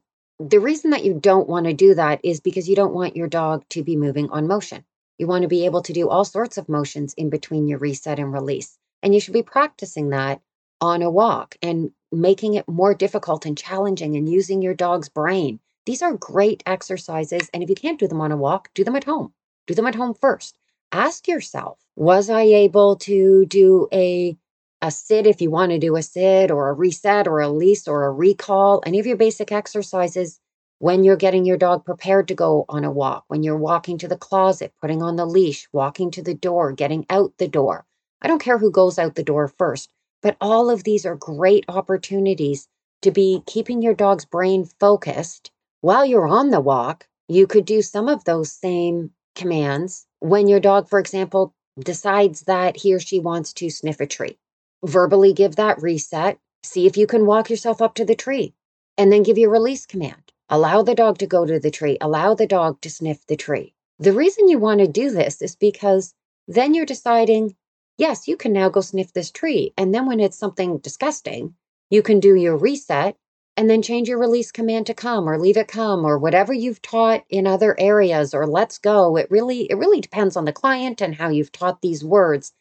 the 0.49 0.59
reason 0.59 0.89
that 0.89 1.05
you 1.05 1.13
don't 1.13 1.47
want 1.47 1.67
to 1.67 1.73
do 1.73 1.93
that 1.93 2.19
is 2.23 2.39
because 2.39 2.67
you 2.67 2.75
don't 2.75 2.95
want 2.95 3.15
your 3.15 3.27
dog 3.27 3.63
to 3.69 3.83
be 3.83 3.95
moving 3.95 4.29
on 4.31 4.47
motion. 4.47 4.83
You 5.19 5.27
want 5.27 5.43
to 5.43 5.47
be 5.47 5.65
able 5.65 5.83
to 5.83 5.93
do 5.93 6.09
all 6.09 6.25
sorts 6.25 6.57
of 6.57 6.67
motions 6.67 7.13
in 7.13 7.29
between 7.29 7.67
your 7.67 7.77
reset 7.77 8.17
and 8.17 8.33
release. 8.33 8.77
And 9.03 9.13
you 9.13 9.19
should 9.19 9.35
be 9.35 9.43
practicing 9.43 10.09
that 10.09 10.41
on 10.79 11.03
a 11.03 11.11
walk 11.11 11.57
and 11.61 11.91
making 12.11 12.55
it 12.55 12.67
more 12.67 12.95
difficult 12.95 13.45
and 13.45 13.55
challenging 13.55 14.15
and 14.15 14.27
using 14.27 14.63
your 14.63 14.73
dog's 14.73 15.09
brain. 15.09 15.59
These 15.85 16.01
are 16.01 16.13
great 16.13 16.61
exercises. 16.65 17.49
And 17.53 17.63
if 17.63 17.69
you 17.69 17.75
can't 17.75 17.99
do 17.99 18.07
them 18.07 18.21
on 18.21 18.31
a 18.31 18.37
walk, 18.37 18.69
do 18.75 18.83
them 18.83 18.95
at 18.95 19.05
home. 19.05 19.33
Do 19.67 19.73
them 19.73 19.87
at 19.87 19.95
home 19.95 20.13
first. 20.13 20.57
Ask 20.91 21.27
yourself, 21.27 21.79
was 21.95 22.29
I 22.29 22.41
able 22.41 22.97
to 22.97 23.45
do 23.45 23.87
a 23.91 24.37
a 24.83 24.89
sit 24.89 25.27
if 25.27 25.41
you 25.41 25.51
want 25.51 25.71
to 25.71 25.77
do 25.77 25.95
a 25.95 26.01
sit 26.01 26.49
or 26.49 26.69
a 26.69 26.73
reset 26.73 27.27
or 27.27 27.39
a 27.39 27.49
lease 27.49 27.87
or 27.87 28.05
a 28.05 28.11
recall, 28.11 28.81
any 28.85 28.99
of 28.99 29.05
your 29.05 29.15
basic 29.15 29.51
exercises 29.51 30.39
when 30.79 31.03
you're 31.03 31.15
getting 31.15 31.45
your 31.45 31.57
dog 31.57 31.85
prepared 31.85 32.27
to 32.27 32.33
go 32.33 32.65
on 32.67 32.83
a 32.83 32.91
walk, 32.91 33.23
when 33.27 33.43
you're 33.43 33.57
walking 33.57 33.99
to 33.99 34.07
the 34.07 34.17
closet, 34.17 34.73
putting 34.81 35.03
on 35.03 35.15
the 35.15 35.25
leash, 35.25 35.67
walking 35.71 36.09
to 36.09 36.23
the 36.23 36.33
door, 36.33 36.71
getting 36.71 37.05
out 37.11 37.31
the 37.37 37.47
door. 37.47 37.85
I 38.23 38.27
don't 38.27 38.41
care 38.41 38.57
who 38.57 38.71
goes 38.71 38.97
out 38.97 39.13
the 39.13 39.23
door 39.23 39.47
first, 39.47 39.93
but 40.23 40.35
all 40.41 40.71
of 40.71 40.83
these 40.83 41.05
are 41.05 41.15
great 41.15 41.65
opportunities 41.67 42.67
to 43.03 43.11
be 43.11 43.43
keeping 43.45 43.83
your 43.83 43.93
dog's 43.93 44.25
brain 44.25 44.65
focused 44.79 45.51
while 45.81 46.05
you're 46.05 46.27
on 46.27 46.49
the 46.49 46.61
walk. 46.61 47.07
You 47.27 47.47
could 47.47 47.65
do 47.65 47.81
some 47.81 48.09
of 48.09 48.25
those 48.25 48.51
same 48.51 49.11
commands 49.35 50.05
when 50.19 50.47
your 50.47 50.59
dog, 50.59 50.89
for 50.89 50.99
example, 50.99 51.53
decides 51.79 52.41
that 52.41 52.75
he 52.77 52.93
or 52.93 52.99
she 52.99 53.19
wants 53.19 53.53
to 53.53 53.69
sniff 53.69 53.99
a 53.99 54.07
tree 54.07 54.37
verbally 54.83 55.33
give 55.33 55.55
that 55.55 55.81
reset, 55.81 56.37
see 56.63 56.85
if 56.87 56.97
you 56.97 57.07
can 57.07 57.25
walk 57.25 57.49
yourself 57.49 57.81
up 57.81 57.93
to 57.95 58.05
the 58.05 58.15
tree, 58.15 58.53
and 58.97 59.11
then 59.11 59.23
give 59.23 59.37
your 59.37 59.49
release 59.49 59.85
command. 59.85 60.31
Allow 60.49 60.81
the 60.81 60.95
dog 60.95 61.17
to 61.19 61.27
go 61.27 61.45
to 61.45 61.59
the 61.59 61.71
tree, 61.71 61.97
allow 62.01 62.33
the 62.33 62.47
dog 62.47 62.81
to 62.81 62.89
sniff 62.89 63.25
the 63.27 63.35
tree. 63.35 63.73
The 63.99 64.11
reason 64.11 64.49
you 64.49 64.57
want 64.57 64.79
to 64.79 64.87
do 64.87 65.11
this 65.11 65.41
is 65.41 65.55
because 65.55 66.13
then 66.47 66.73
you're 66.73 66.85
deciding, 66.85 67.55
yes, 67.97 68.27
you 68.27 68.35
can 68.35 68.51
now 68.51 68.69
go 68.69 68.81
sniff 68.81 69.13
this 69.13 69.31
tree. 69.31 69.73
And 69.77 69.93
then 69.93 70.07
when 70.07 70.19
it's 70.19 70.37
something 70.37 70.79
disgusting, 70.79 71.53
you 71.89 72.01
can 72.01 72.19
do 72.19 72.35
your 72.35 72.57
reset 72.57 73.15
and 73.57 73.69
then 73.69 73.81
change 73.81 74.07
your 74.07 74.19
release 74.19 74.51
command 74.51 74.85
to 74.87 74.93
come 74.93 75.27
or 75.27 75.37
leave 75.37 75.57
it 75.57 75.67
come 75.67 76.05
or 76.05 76.17
whatever 76.17 76.53
you've 76.53 76.81
taught 76.81 77.23
in 77.29 77.45
other 77.45 77.75
areas 77.79 78.33
or 78.33 78.47
let's 78.47 78.77
go. 78.77 79.17
It 79.17 79.29
really 79.29 79.63
it 79.69 79.75
really 79.75 80.01
depends 80.01 80.35
on 80.35 80.45
the 80.45 80.53
client 80.53 81.01
and 81.01 81.15
how 81.15 81.29
you've 81.29 81.51
taught 81.51 81.81
these 81.81 82.03
words. 82.03 82.53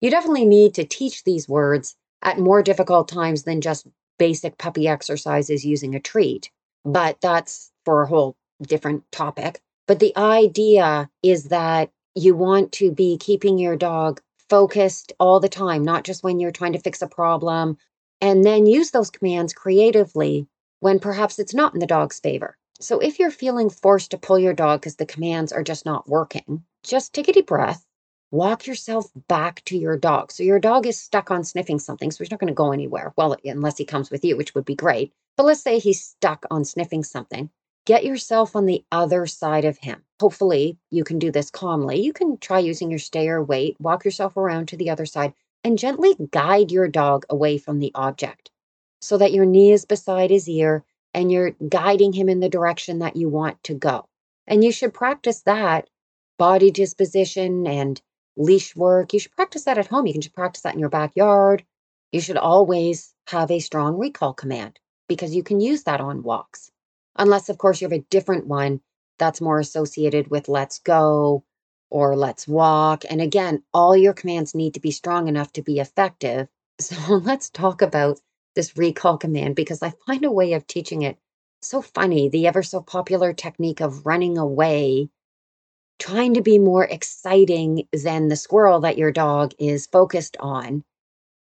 You 0.00 0.10
definitely 0.10 0.44
need 0.44 0.74
to 0.74 0.84
teach 0.84 1.24
these 1.24 1.48
words 1.48 1.96
at 2.22 2.38
more 2.38 2.62
difficult 2.62 3.08
times 3.08 3.44
than 3.44 3.60
just 3.60 3.86
basic 4.18 4.58
puppy 4.58 4.88
exercises 4.88 5.64
using 5.64 5.94
a 5.94 6.00
treat. 6.00 6.50
But 6.84 7.20
that's 7.20 7.72
for 7.84 8.02
a 8.02 8.06
whole 8.06 8.36
different 8.62 9.10
topic. 9.10 9.60
But 9.86 10.00
the 10.00 10.16
idea 10.16 11.10
is 11.22 11.44
that 11.44 11.90
you 12.14 12.34
want 12.34 12.72
to 12.72 12.90
be 12.90 13.16
keeping 13.18 13.58
your 13.58 13.76
dog 13.76 14.20
focused 14.48 15.12
all 15.18 15.40
the 15.40 15.48
time, 15.48 15.82
not 15.82 16.04
just 16.04 16.22
when 16.22 16.40
you're 16.40 16.50
trying 16.50 16.72
to 16.72 16.78
fix 16.78 17.02
a 17.02 17.08
problem, 17.08 17.76
and 18.20 18.44
then 18.44 18.66
use 18.66 18.90
those 18.90 19.10
commands 19.10 19.52
creatively 19.52 20.46
when 20.80 20.98
perhaps 20.98 21.38
it's 21.38 21.54
not 21.54 21.74
in 21.74 21.80
the 21.80 21.86
dog's 21.86 22.20
favor. 22.20 22.56
So 22.80 22.98
if 22.98 23.18
you're 23.18 23.30
feeling 23.30 23.70
forced 23.70 24.10
to 24.10 24.18
pull 24.18 24.38
your 24.38 24.52
dog 24.52 24.80
because 24.80 24.96
the 24.96 25.06
commands 25.06 25.52
are 25.52 25.62
just 25.62 25.86
not 25.86 26.08
working, 26.08 26.64
just 26.82 27.12
take 27.12 27.28
a 27.28 27.32
deep 27.32 27.46
breath, 27.46 27.86
walk 28.30 28.66
yourself 28.66 29.10
back 29.28 29.64
to 29.64 29.78
your 29.78 29.96
dog. 29.96 30.30
So 30.30 30.42
your 30.42 30.58
dog 30.58 30.86
is 30.86 31.00
stuck 31.00 31.30
on 31.30 31.44
sniffing 31.44 31.78
something, 31.78 32.10
so 32.10 32.22
he's 32.22 32.30
not 32.30 32.40
going 32.40 32.48
to 32.48 32.54
go 32.54 32.72
anywhere. 32.72 33.14
Well, 33.16 33.36
unless 33.44 33.78
he 33.78 33.84
comes 33.84 34.10
with 34.10 34.24
you, 34.24 34.36
which 34.36 34.54
would 34.54 34.64
be 34.64 34.74
great. 34.74 35.12
But 35.36 35.46
let's 35.46 35.62
say 35.62 35.78
he's 35.78 36.02
stuck 36.02 36.44
on 36.50 36.64
sniffing 36.64 37.02
something. 37.02 37.50
Get 37.86 38.04
yourself 38.04 38.56
on 38.56 38.66
the 38.66 38.84
other 38.90 39.26
side 39.26 39.64
of 39.64 39.78
him. 39.78 40.02
Hopefully, 40.20 40.76
you 40.90 41.04
can 41.04 41.18
do 41.18 41.30
this 41.30 41.50
calmly. 41.50 42.00
You 42.00 42.12
can 42.12 42.36
try 42.38 42.58
using 42.58 42.90
your 42.90 42.98
stay 42.98 43.28
or 43.28 43.42
wait, 43.42 43.76
walk 43.80 44.04
yourself 44.04 44.36
around 44.36 44.68
to 44.68 44.76
the 44.76 44.90
other 44.90 45.06
side, 45.06 45.34
and 45.64 45.78
gently 45.78 46.16
guide 46.30 46.70
your 46.70 46.88
dog 46.88 47.24
away 47.28 47.58
from 47.58 47.78
the 47.78 47.92
object 47.94 48.50
so 49.00 49.18
that 49.18 49.32
your 49.32 49.44
knee 49.44 49.72
is 49.72 49.84
beside 49.84 50.30
his 50.30 50.48
ear 50.48 50.84
and 51.14 51.30
you're 51.30 51.56
guiding 51.68 52.12
him 52.12 52.28
in 52.28 52.40
the 52.40 52.48
direction 52.48 52.98
that 53.00 53.16
you 53.16 53.28
want 53.28 53.62
to 53.64 53.74
go. 53.74 54.08
And 54.46 54.62
you 54.62 54.72
should 54.72 54.94
practice 54.94 55.42
that 55.42 55.88
body 56.38 56.70
disposition 56.70 57.66
and 57.66 58.00
leash 58.36 58.76
work. 58.76 59.12
You 59.12 59.20
should 59.20 59.32
practice 59.32 59.64
that 59.64 59.78
at 59.78 59.86
home. 59.86 60.06
You 60.06 60.12
can 60.12 60.22
just 60.22 60.34
practice 60.34 60.62
that 60.62 60.74
in 60.74 60.80
your 60.80 60.88
backyard. 60.88 61.64
You 62.12 62.20
should 62.20 62.36
always 62.36 63.14
have 63.28 63.50
a 63.50 63.58
strong 63.58 63.96
recall 63.96 64.34
command 64.34 64.78
because 65.08 65.34
you 65.34 65.42
can 65.42 65.60
use 65.60 65.84
that 65.84 66.00
on 66.00 66.22
walks 66.22 66.70
unless, 67.16 67.48
of 67.48 67.58
course, 67.58 67.80
you 67.80 67.86
have 67.86 67.98
a 67.98 68.04
different 68.10 68.46
one 68.46 68.80
that's 69.18 69.40
more 69.40 69.58
associated 69.58 70.30
with 70.30 70.48
let's 70.48 70.78
go 70.80 71.44
or 71.90 72.16
let's 72.16 72.48
walk. 72.48 73.04
And 73.08 73.20
again, 73.20 73.62
all 73.72 73.96
your 73.96 74.12
commands 74.12 74.54
need 74.54 74.74
to 74.74 74.80
be 74.80 74.90
strong 74.90 75.28
enough 75.28 75.52
to 75.52 75.62
be 75.62 75.80
effective. 75.80 76.48
So 76.78 77.14
let's 77.14 77.48
talk 77.48 77.80
about 77.80 78.20
this 78.54 78.76
recall 78.76 79.16
command 79.16 79.56
because 79.56 79.82
I 79.82 79.94
find 80.06 80.26
a 80.26 80.30
way 80.30 80.52
of 80.52 80.66
teaching 80.66 81.00
it 81.00 81.16
so 81.62 81.80
funny. 81.80 82.28
The 82.28 82.46
ever 82.46 82.62
so 82.62 82.82
popular 82.82 83.32
technique 83.32 83.80
of 83.80 84.04
running 84.04 84.36
away, 84.36 85.08
trying 85.98 86.34
to 86.34 86.42
be 86.42 86.58
more 86.58 86.84
exciting 86.84 87.88
than 87.94 88.28
the 88.28 88.36
squirrel 88.36 88.80
that 88.80 88.98
your 88.98 89.10
dog 89.10 89.54
is 89.58 89.86
focused 89.86 90.36
on. 90.38 90.84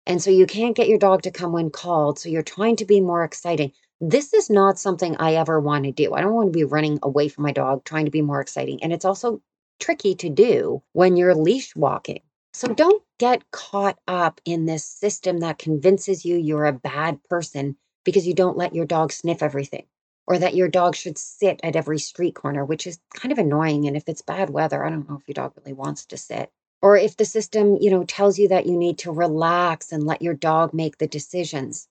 And 0.05 0.21
so 0.21 0.29
you 0.29 0.45
can't 0.45 0.75
get 0.75 0.87
your 0.87 0.99
dog 0.99 1.23
to 1.23 1.31
come 1.31 1.51
when 1.51 1.71
called. 1.71 2.19
So 2.19 2.29
you're 2.29 2.43
trying 2.43 2.75
to 2.75 2.85
be 2.85 3.01
more 3.01 3.23
exciting 3.23 3.71
this 4.09 4.33
is 4.33 4.49
not 4.49 4.77
something 4.77 5.15
I 5.17 5.35
ever 5.35 5.59
want 5.59 5.85
to 5.85 5.91
do. 5.91 6.13
I 6.13 6.21
don't 6.21 6.33
want 6.33 6.47
to 6.47 6.57
be 6.57 6.65
running 6.65 6.99
away 7.03 7.29
from 7.29 7.43
my 7.43 7.53
dog, 7.53 7.85
trying 7.85 8.05
to 8.05 8.11
be 8.11 8.21
more 8.21 8.41
exciting. 8.41 8.83
And 8.83 8.91
it's 8.91 9.05
also 9.05 9.41
tricky 9.83 10.15
to 10.15 10.29
do 10.29 10.81
when 10.93 11.17
you're 11.17 11.35
leash 11.35 11.75
walking. 11.75 12.21
So 12.53 12.69
don't 12.69 13.03
get 13.19 13.51
caught 13.51 13.99
up 14.07 14.39
in 14.45 14.65
this 14.65 14.85
system 14.85 15.39
that 15.39 15.57
convinces 15.57 16.23
you 16.23 16.37
you're 16.37 16.65
a 16.65 16.71
bad 16.71 17.21
person 17.23 17.75
because 18.05 18.25
you 18.25 18.33
don't 18.33 18.57
let 18.57 18.73
your 18.73 18.85
dog 18.85 19.11
sniff 19.11 19.43
everything 19.43 19.85
or 20.25 20.39
that 20.39 20.55
your 20.55 20.69
dog 20.69 20.95
should 20.95 21.17
sit 21.17 21.59
at 21.63 21.75
every 21.75 21.99
street 21.99 22.33
corner, 22.33 22.63
which 22.63 22.87
is 22.87 22.97
kind 23.13 23.33
of 23.33 23.37
annoying. 23.39 23.85
And 23.85 23.97
if 23.97 24.07
it's 24.07 24.21
bad 24.21 24.49
weather, 24.49 24.85
I 24.85 24.89
don't 24.89 25.09
know 25.09 25.17
if 25.17 25.27
your 25.27 25.33
dog 25.33 25.51
really 25.57 25.73
wants 25.73 26.05
to 26.05 26.17
sit. 26.17 26.49
Or 26.81 26.95
if 26.95 27.17
the 27.17 27.25
system, 27.25 27.77
you 27.81 27.91
know, 27.91 28.05
tells 28.05 28.39
you 28.39 28.47
that 28.49 28.65
you 28.65 28.77
need 28.77 28.99
to 28.99 29.11
relax 29.11 29.91
and 29.91 30.05
let 30.05 30.21
your 30.21 30.33
dog 30.33 30.73
make 30.73 30.97
the 30.97 31.07
decisions. 31.07 31.89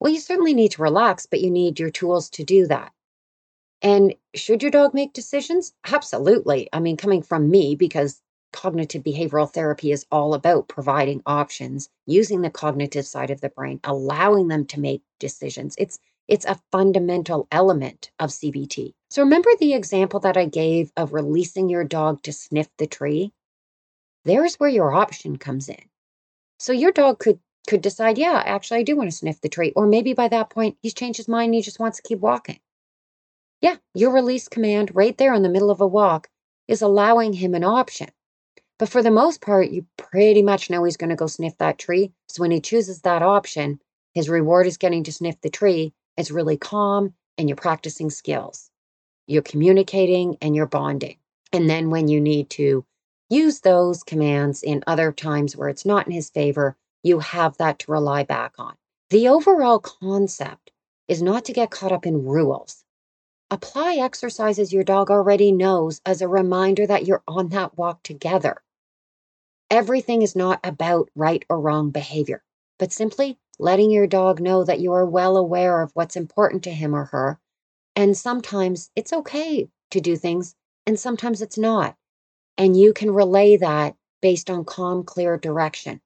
Well, 0.00 0.12
you 0.12 0.20
certainly 0.20 0.54
need 0.54 0.72
to 0.72 0.82
relax, 0.82 1.26
but 1.26 1.42
you 1.42 1.50
need 1.50 1.78
your 1.78 1.90
tools 1.90 2.30
to 2.30 2.44
do 2.44 2.66
that. 2.68 2.92
And 3.84 4.14
should 4.34 4.62
your 4.62 4.70
dog 4.70 4.94
make 4.94 5.12
decisions? 5.12 5.74
Absolutely. 5.86 6.68
I 6.72 6.80
mean, 6.80 6.96
coming 6.96 7.22
from 7.22 7.50
me, 7.50 7.76
because 7.76 8.22
cognitive 8.54 9.02
behavioral 9.02 9.52
therapy 9.52 9.92
is 9.92 10.06
all 10.10 10.32
about 10.32 10.68
providing 10.68 11.22
options, 11.26 11.90
using 12.06 12.40
the 12.40 12.50
cognitive 12.50 13.06
side 13.06 13.30
of 13.30 13.42
the 13.42 13.50
brain, 13.50 13.80
allowing 13.84 14.48
them 14.48 14.64
to 14.66 14.80
make 14.80 15.02
decisions. 15.20 15.76
It's 15.78 15.98
it's 16.28 16.46
a 16.46 16.60
fundamental 16.72 17.46
element 17.52 18.10
of 18.18 18.30
CBT. 18.30 18.94
So 19.10 19.22
remember 19.22 19.50
the 19.60 19.74
example 19.74 20.18
that 20.20 20.38
I 20.38 20.46
gave 20.46 20.90
of 20.96 21.12
releasing 21.12 21.68
your 21.68 21.84
dog 21.84 22.22
to 22.22 22.32
sniff 22.32 22.68
the 22.78 22.86
tree? 22.86 23.34
There's 24.24 24.54
where 24.54 24.70
your 24.70 24.94
option 24.94 25.36
comes 25.36 25.68
in. 25.68 25.90
So 26.58 26.72
your 26.72 26.92
dog 26.92 27.18
could 27.18 27.40
could 27.68 27.82
decide, 27.82 28.16
yeah, 28.16 28.42
actually, 28.46 28.80
I 28.80 28.82
do 28.84 28.96
want 28.96 29.10
to 29.10 29.16
sniff 29.16 29.42
the 29.42 29.50
tree. 29.50 29.72
Or 29.76 29.86
maybe 29.86 30.14
by 30.14 30.28
that 30.28 30.48
point, 30.48 30.78
he's 30.80 30.94
changed 30.94 31.18
his 31.18 31.28
mind 31.28 31.48
and 31.48 31.54
he 31.56 31.62
just 31.62 31.80
wants 31.80 31.98
to 31.98 32.02
keep 32.02 32.20
walking. 32.20 32.60
Yeah, 33.60 33.76
your 33.94 34.12
release 34.12 34.48
command 34.48 34.90
right 34.94 35.16
there 35.16 35.34
in 35.34 35.42
the 35.42 35.48
middle 35.48 35.70
of 35.70 35.80
a 35.80 35.86
walk 35.86 36.28
is 36.68 36.82
allowing 36.82 37.32
him 37.32 37.54
an 37.54 37.64
option. 37.64 38.10
But 38.78 38.88
for 38.88 39.02
the 39.02 39.10
most 39.10 39.40
part, 39.40 39.70
you 39.70 39.86
pretty 39.96 40.42
much 40.42 40.68
know 40.68 40.84
he's 40.84 40.96
going 40.96 41.10
to 41.10 41.16
go 41.16 41.26
sniff 41.26 41.56
that 41.58 41.78
tree. 41.78 42.12
So 42.28 42.40
when 42.40 42.50
he 42.50 42.60
chooses 42.60 43.02
that 43.02 43.22
option, 43.22 43.80
his 44.14 44.28
reward 44.28 44.66
is 44.66 44.76
getting 44.76 45.04
to 45.04 45.12
sniff 45.12 45.40
the 45.40 45.50
tree. 45.50 45.92
It's 46.16 46.30
really 46.30 46.56
calm 46.56 47.14
and 47.38 47.48
you're 47.48 47.56
practicing 47.56 48.10
skills. 48.10 48.70
You're 49.26 49.42
communicating 49.42 50.36
and 50.42 50.54
you're 50.54 50.66
bonding. 50.66 51.16
And 51.52 51.70
then 51.70 51.90
when 51.90 52.08
you 52.08 52.20
need 52.20 52.50
to 52.50 52.84
use 53.30 53.60
those 53.60 54.02
commands 54.02 54.62
in 54.62 54.84
other 54.86 55.12
times 55.12 55.56
where 55.56 55.68
it's 55.68 55.86
not 55.86 56.06
in 56.06 56.12
his 56.12 56.30
favor, 56.30 56.76
you 57.02 57.20
have 57.20 57.56
that 57.58 57.78
to 57.80 57.92
rely 57.92 58.24
back 58.24 58.54
on. 58.58 58.74
The 59.10 59.28
overall 59.28 59.78
concept 59.78 60.72
is 61.08 61.22
not 61.22 61.44
to 61.46 61.52
get 61.52 61.70
caught 61.70 61.92
up 61.92 62.06
in 62.06 62.24
rules. 62.24 62.83
Apply 63.50 63.96
exercises 63.96 64.72
your 64.72 64.84
dog 64.84 65.10
already 65.10 65.52
knows 65.52 66.00
as 66.06 66.22
a 66.22 66.28
reminder 66.28 66.86
that 66.86 67.06
you're 67.06 67.22
on 67.28 67.50
that 67.50 67.76
walk 67.76 68.02
together. 68.02 68.62
Everything 69.70 70.22
is 70.22 70.34
not 70.34 70.60
about 70.64 71.10
right 71.14 71.44
or 71.48 71.60
wrong 71.60 71.90
behavior, 71.90 72.42
but 72.78 72.92
simply 72.92 73.38
letting 73.58 73.90
your 73.90 74.06
dog 74.06 74.40
know 74.40 74.64
that 74.64 74.80
you 74.80 74.92
are 74.92 75.06
well 75.06 75.36
aware 75.36 75.82
of 75.82 75.90
what's 75.94 76.16
important 76.16 76.64
to 76.64 76.70
him 76.70 76.94
or 76.94 77.04
her. 77.04 77.38
And 77.94 78.16
sometimes 78.16 78.90
it's 78.96 79.12
okay 79.12 79.68
to 79.90 80.00
do 80.00 80.16
things, 80.16 80.54
and 80.86 80.98
sometimes 80.98 81.42
it's 81.42 81.58
not. 81.58 81.96
And 82.56 82.76
you 82.76 82.92
can 82.92 83.10
relay 83.10 83.56
that 83.58 83.94
based 84.22 84.48
on 84.48 84.64
calm, 84.64 85.04
clear 85.04 85.36
direction. 85.36 86.00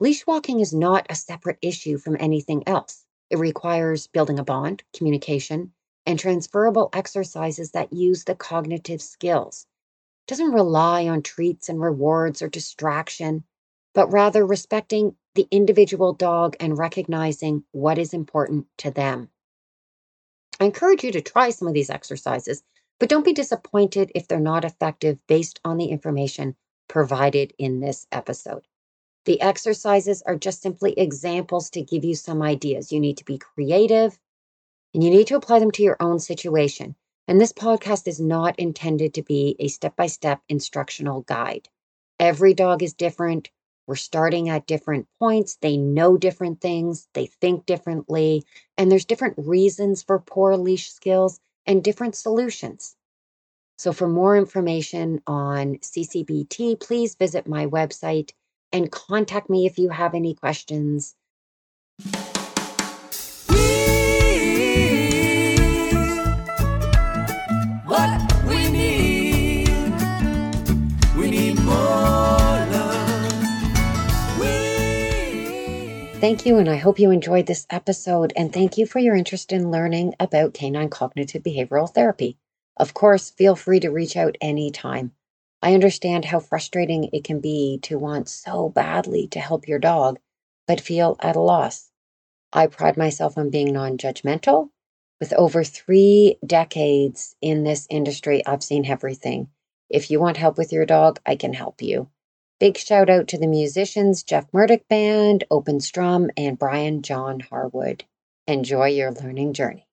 Leash 0.00 0.26
walking 0.26 0.60
is 0.60 0.74
not 0.74 1.06
a 1.08 1.14
separate 1.14 1.58
issue 1.62 1.96
from 1.96 2.16
anything 2.18 2.66
else. 2.66 3.04
It 3.30 3.38
requires 3.38 4.08
building 4.08 4.38
a 4.38 4.44
bond, 4.44 4.82
communication, 4.96 5.72
and 6.06 6.18
transferable 6.18 6.90
exercises 6.92 7.72
that 7.72 7.92
use 7.92 8.24
the 8.24 8.34
cognitive 8.34 9.02
skills. 9.02 9.66
It 10.26 10.30
doesn't 10.30 10.52
rely 10.52 11.08
on 11.08 11.22
treats 11.22 11.68
and 11.68 11.80
rewards 11.80 12.42
or 12.42 12.48
distraction, 12.48 13.44
but 13.94 14.12
rather 14.12 14.46
respecting 14.46 15.16
the 15.34 15.46
individual 15.50 16.12
dog 16.12 16.56
and 16.60 16.78
recognizing 16.78 17.64
what 17.72 17.98
is 17.98 18.14
important 18.14 18.66
to 18.78 18.90
them. 18.90 19.28
I 20.58 20.64
encourage 20.64 21.04
you 21.04 21.12
to 21.12 21.20
try 21.20 21.50
some 21.50 21.68
of 21.68 21.74
these 21.74 21.90
exercises, 21.90 22.62
but 22.98 23.08
don't 23.08 23.24
be 23.24 23.32
disappointed 23.32 24.12
if 24.14 24.28
they're 24.28 24.40
not 24.40 24.64
effective 24.64 25.18
based 25.26 25.60
on 25.64 25.78
the 25.78 25.86
information 25.86 26.56
provided 26.88 27.54
in 27.58 27.80
this 27.80 28.06
episode. 28.12 28.66
The 29.24 29.40
exercises 29.40 30.22
are 30.22 30.36
just 30.36 30.62
simply 30.62 30.92
examples 30.98 31.70
to 31.70 31.82
give 31.82 32.04
you 32.04 32.14
some 32.14 32.42
ideas. 32.42 32.90
You 32.90 33.00
need 33.00 33.16
to 33.18 33.24
be 33.24 33.38
creative 33.38 34.18
and 34.94 35.02
you 35.04 35.10
need 35.10 35.26
to 35.28 35.36
apply 35.36 35.58
them 35.58 35.70
to 35.72 35.82
your 35.82 35.96
own 36.00 36.18
situation. 36.18 36.96
And 37.28 37.40
this 37.40 37.52
podcast 37.52 38.08
is 38.08 38.20
not 38.20 38.58
intended 38.58 39.14
to 39.14 39.22
be 39.22 39.56
a 39.58 39.68
step 39.68 39.96
by 39.96 40.06
step 40.06 40.40
instructional 40.48 41.22
guide. 41.22 41.68
Every 42.18 42.54
dog 42.54 42.82
is 42.82 42.92
different. 42.92 43.50
We're 43.86 43.96
starting 43.96 44.48
at 44.48 44.66
different 44.66 45.08
points. 45.18 45.56
They 45.56 45.76
know 45.76 46.16
different 46.16 46.60
things, 46.60 47.08
they 47.12 47.26
think 47.26 47.66
differently, 47.66 48.44
and 48.76 48.90
there's 48.90 49.04
different 49.04 49.38
reasons 49.38 50.02
for 50.02 50.18
poor 50.18 50.56
leash 50.56 50.90
skills 50.90 51.40
and 51.66 51.82
different 51.82 52.14
solutions. 52.14 52.96
So, 53.78 53.92
for 53.92 54.08
more 54.08 54.36
information 54.36 55.22
on 55.26 55.78
CCBT, 55.78 56.80
please 56.80 57.14
visit 57.14 57.48
my 57.48 57.66
website 57.66 58.32
and 58.72 58.92
contact 58.92 59.48
me 59.48 59.66
if 59.66 59.78
you 59.78 59.88
have 59.88 60.14
any 60.14 60.34
questions. 60.34 61.14
Thank 76.20 76.44
you, 76.44 76.58
and 76.58 76.68
I 76.68 76.76
hope 76.76 76.98
you 76.98 77.10
enjoyed 77.10 77.46
this 77.46 77.66
episode. 77.70 78.34
And 78.36 78.52
thank 78.52 78.76
you 78.76 78.84
for 78.84 78.98
your 78.98 79.16
interest 79.16 79.52
in 79.52 79.70
learning 79.70 80.16
about 80.20 80.52
canine 80.52 80.90
cognitive 80.90 81.42
behavioral 81.42 81.90
therapy. 81.90 82.36
Of 82.76 82.92
course, 82.92 83.30
feel 83.30 83.56
free 83.56 83.80
to 83.80 83.88
reach 83.88 84.18
out 84.18 84.36
anytime. 84.38 85.12
I 85.62 85.72
understand 85.72 86.26
how 86.26 86.40
frustrating 86.40 87.08
it 87.14 87.24
can 87.24 87.40
be 87.40 87.78
to 87.84 87.98
want 87.98 88.28
so 88.28 88.68
badly 88.68 89.28
to 89.28 89.40
help 89.40 89.66
your 89.66 89.78
dog, 89.78 90.18
but 90.66 90.78
feel 90.78 91.16
at 91.20 91.36
a 91.36 91.40
loss. 91.40 91.90
I 92.52 92.66
pride 92.66 92.98
myself 92.98 93.38
on 93.38 93.48
being 93.48 93.72
non 93.72 93.96
judgmental. 93.96 94.68
With 95.20 95.32
over 95.32 95.64
three 95.64 96.36
decades 96.46 97.34
in 97.40 97.64
this 97.64 97.86
industry, 97.88 98.44
I've 98.44 98.62
seen 98.62 98.84
everything. 98.84 99.48
If 99.88 100.10
you 100.10 100.20
want 100.20 100.36
help 100.36 100.58
with 100.58 100.70
your 100.70 100.84
dog, 100.84 101.18
I 101.24 101.36
can 101.36 101.54
help 101.54 101.80
you. 101.80 102.10
Big 102.60 102.76
shout 102.76 103.08
out 103.08 103.26
to 103.26 103.38
the 103.38 103.46
musicians 103.46 104.22
Jeff 104.22 104.44
Murdoch 104.52 104.86
Band, 104.86 105.44
Open 105.50 105.80
Strum, 105.80 106.30
and 106.36 106.58
Brian 106.58 107.00
John 107.00 107.40
Harwood. 107.40 108.04
Enjoy 108.46 108.88
your 108.88 109.12
learning 109.12 109.54
journey. 109.54 109.86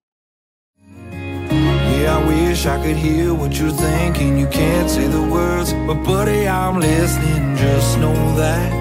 Yeah, 1.13 2.17
I 2.17 2.27
wish 2.27 2.65
I 2.65 2.83
could 2.83 2.97
hear 2.97 3.33
what 3.33 3.57
you're 3.57 3.71
thinking. 3.71 4.37
You 4.37 4.47
can't 4.47 4.89
say 4.89 5.07
the 5.07 5.21
words, 5.21 5.71
but 5.71 6.03
buddy, 6.03 6.45
I'm 6.45 6.81
listening. 6.81 7.55
Just 7.55 7.99
know 7.99 8.35
that 8.35 8.73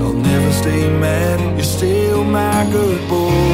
I'll 0.00 0.12
never 0.12 0.52
stay 0.52 0.88
mad. 0.88 1.40
You're 1.56 1.64
still 1.64 2.22
my 2.22 2.64
good 2.70 3.08
boy. 3.08 3.49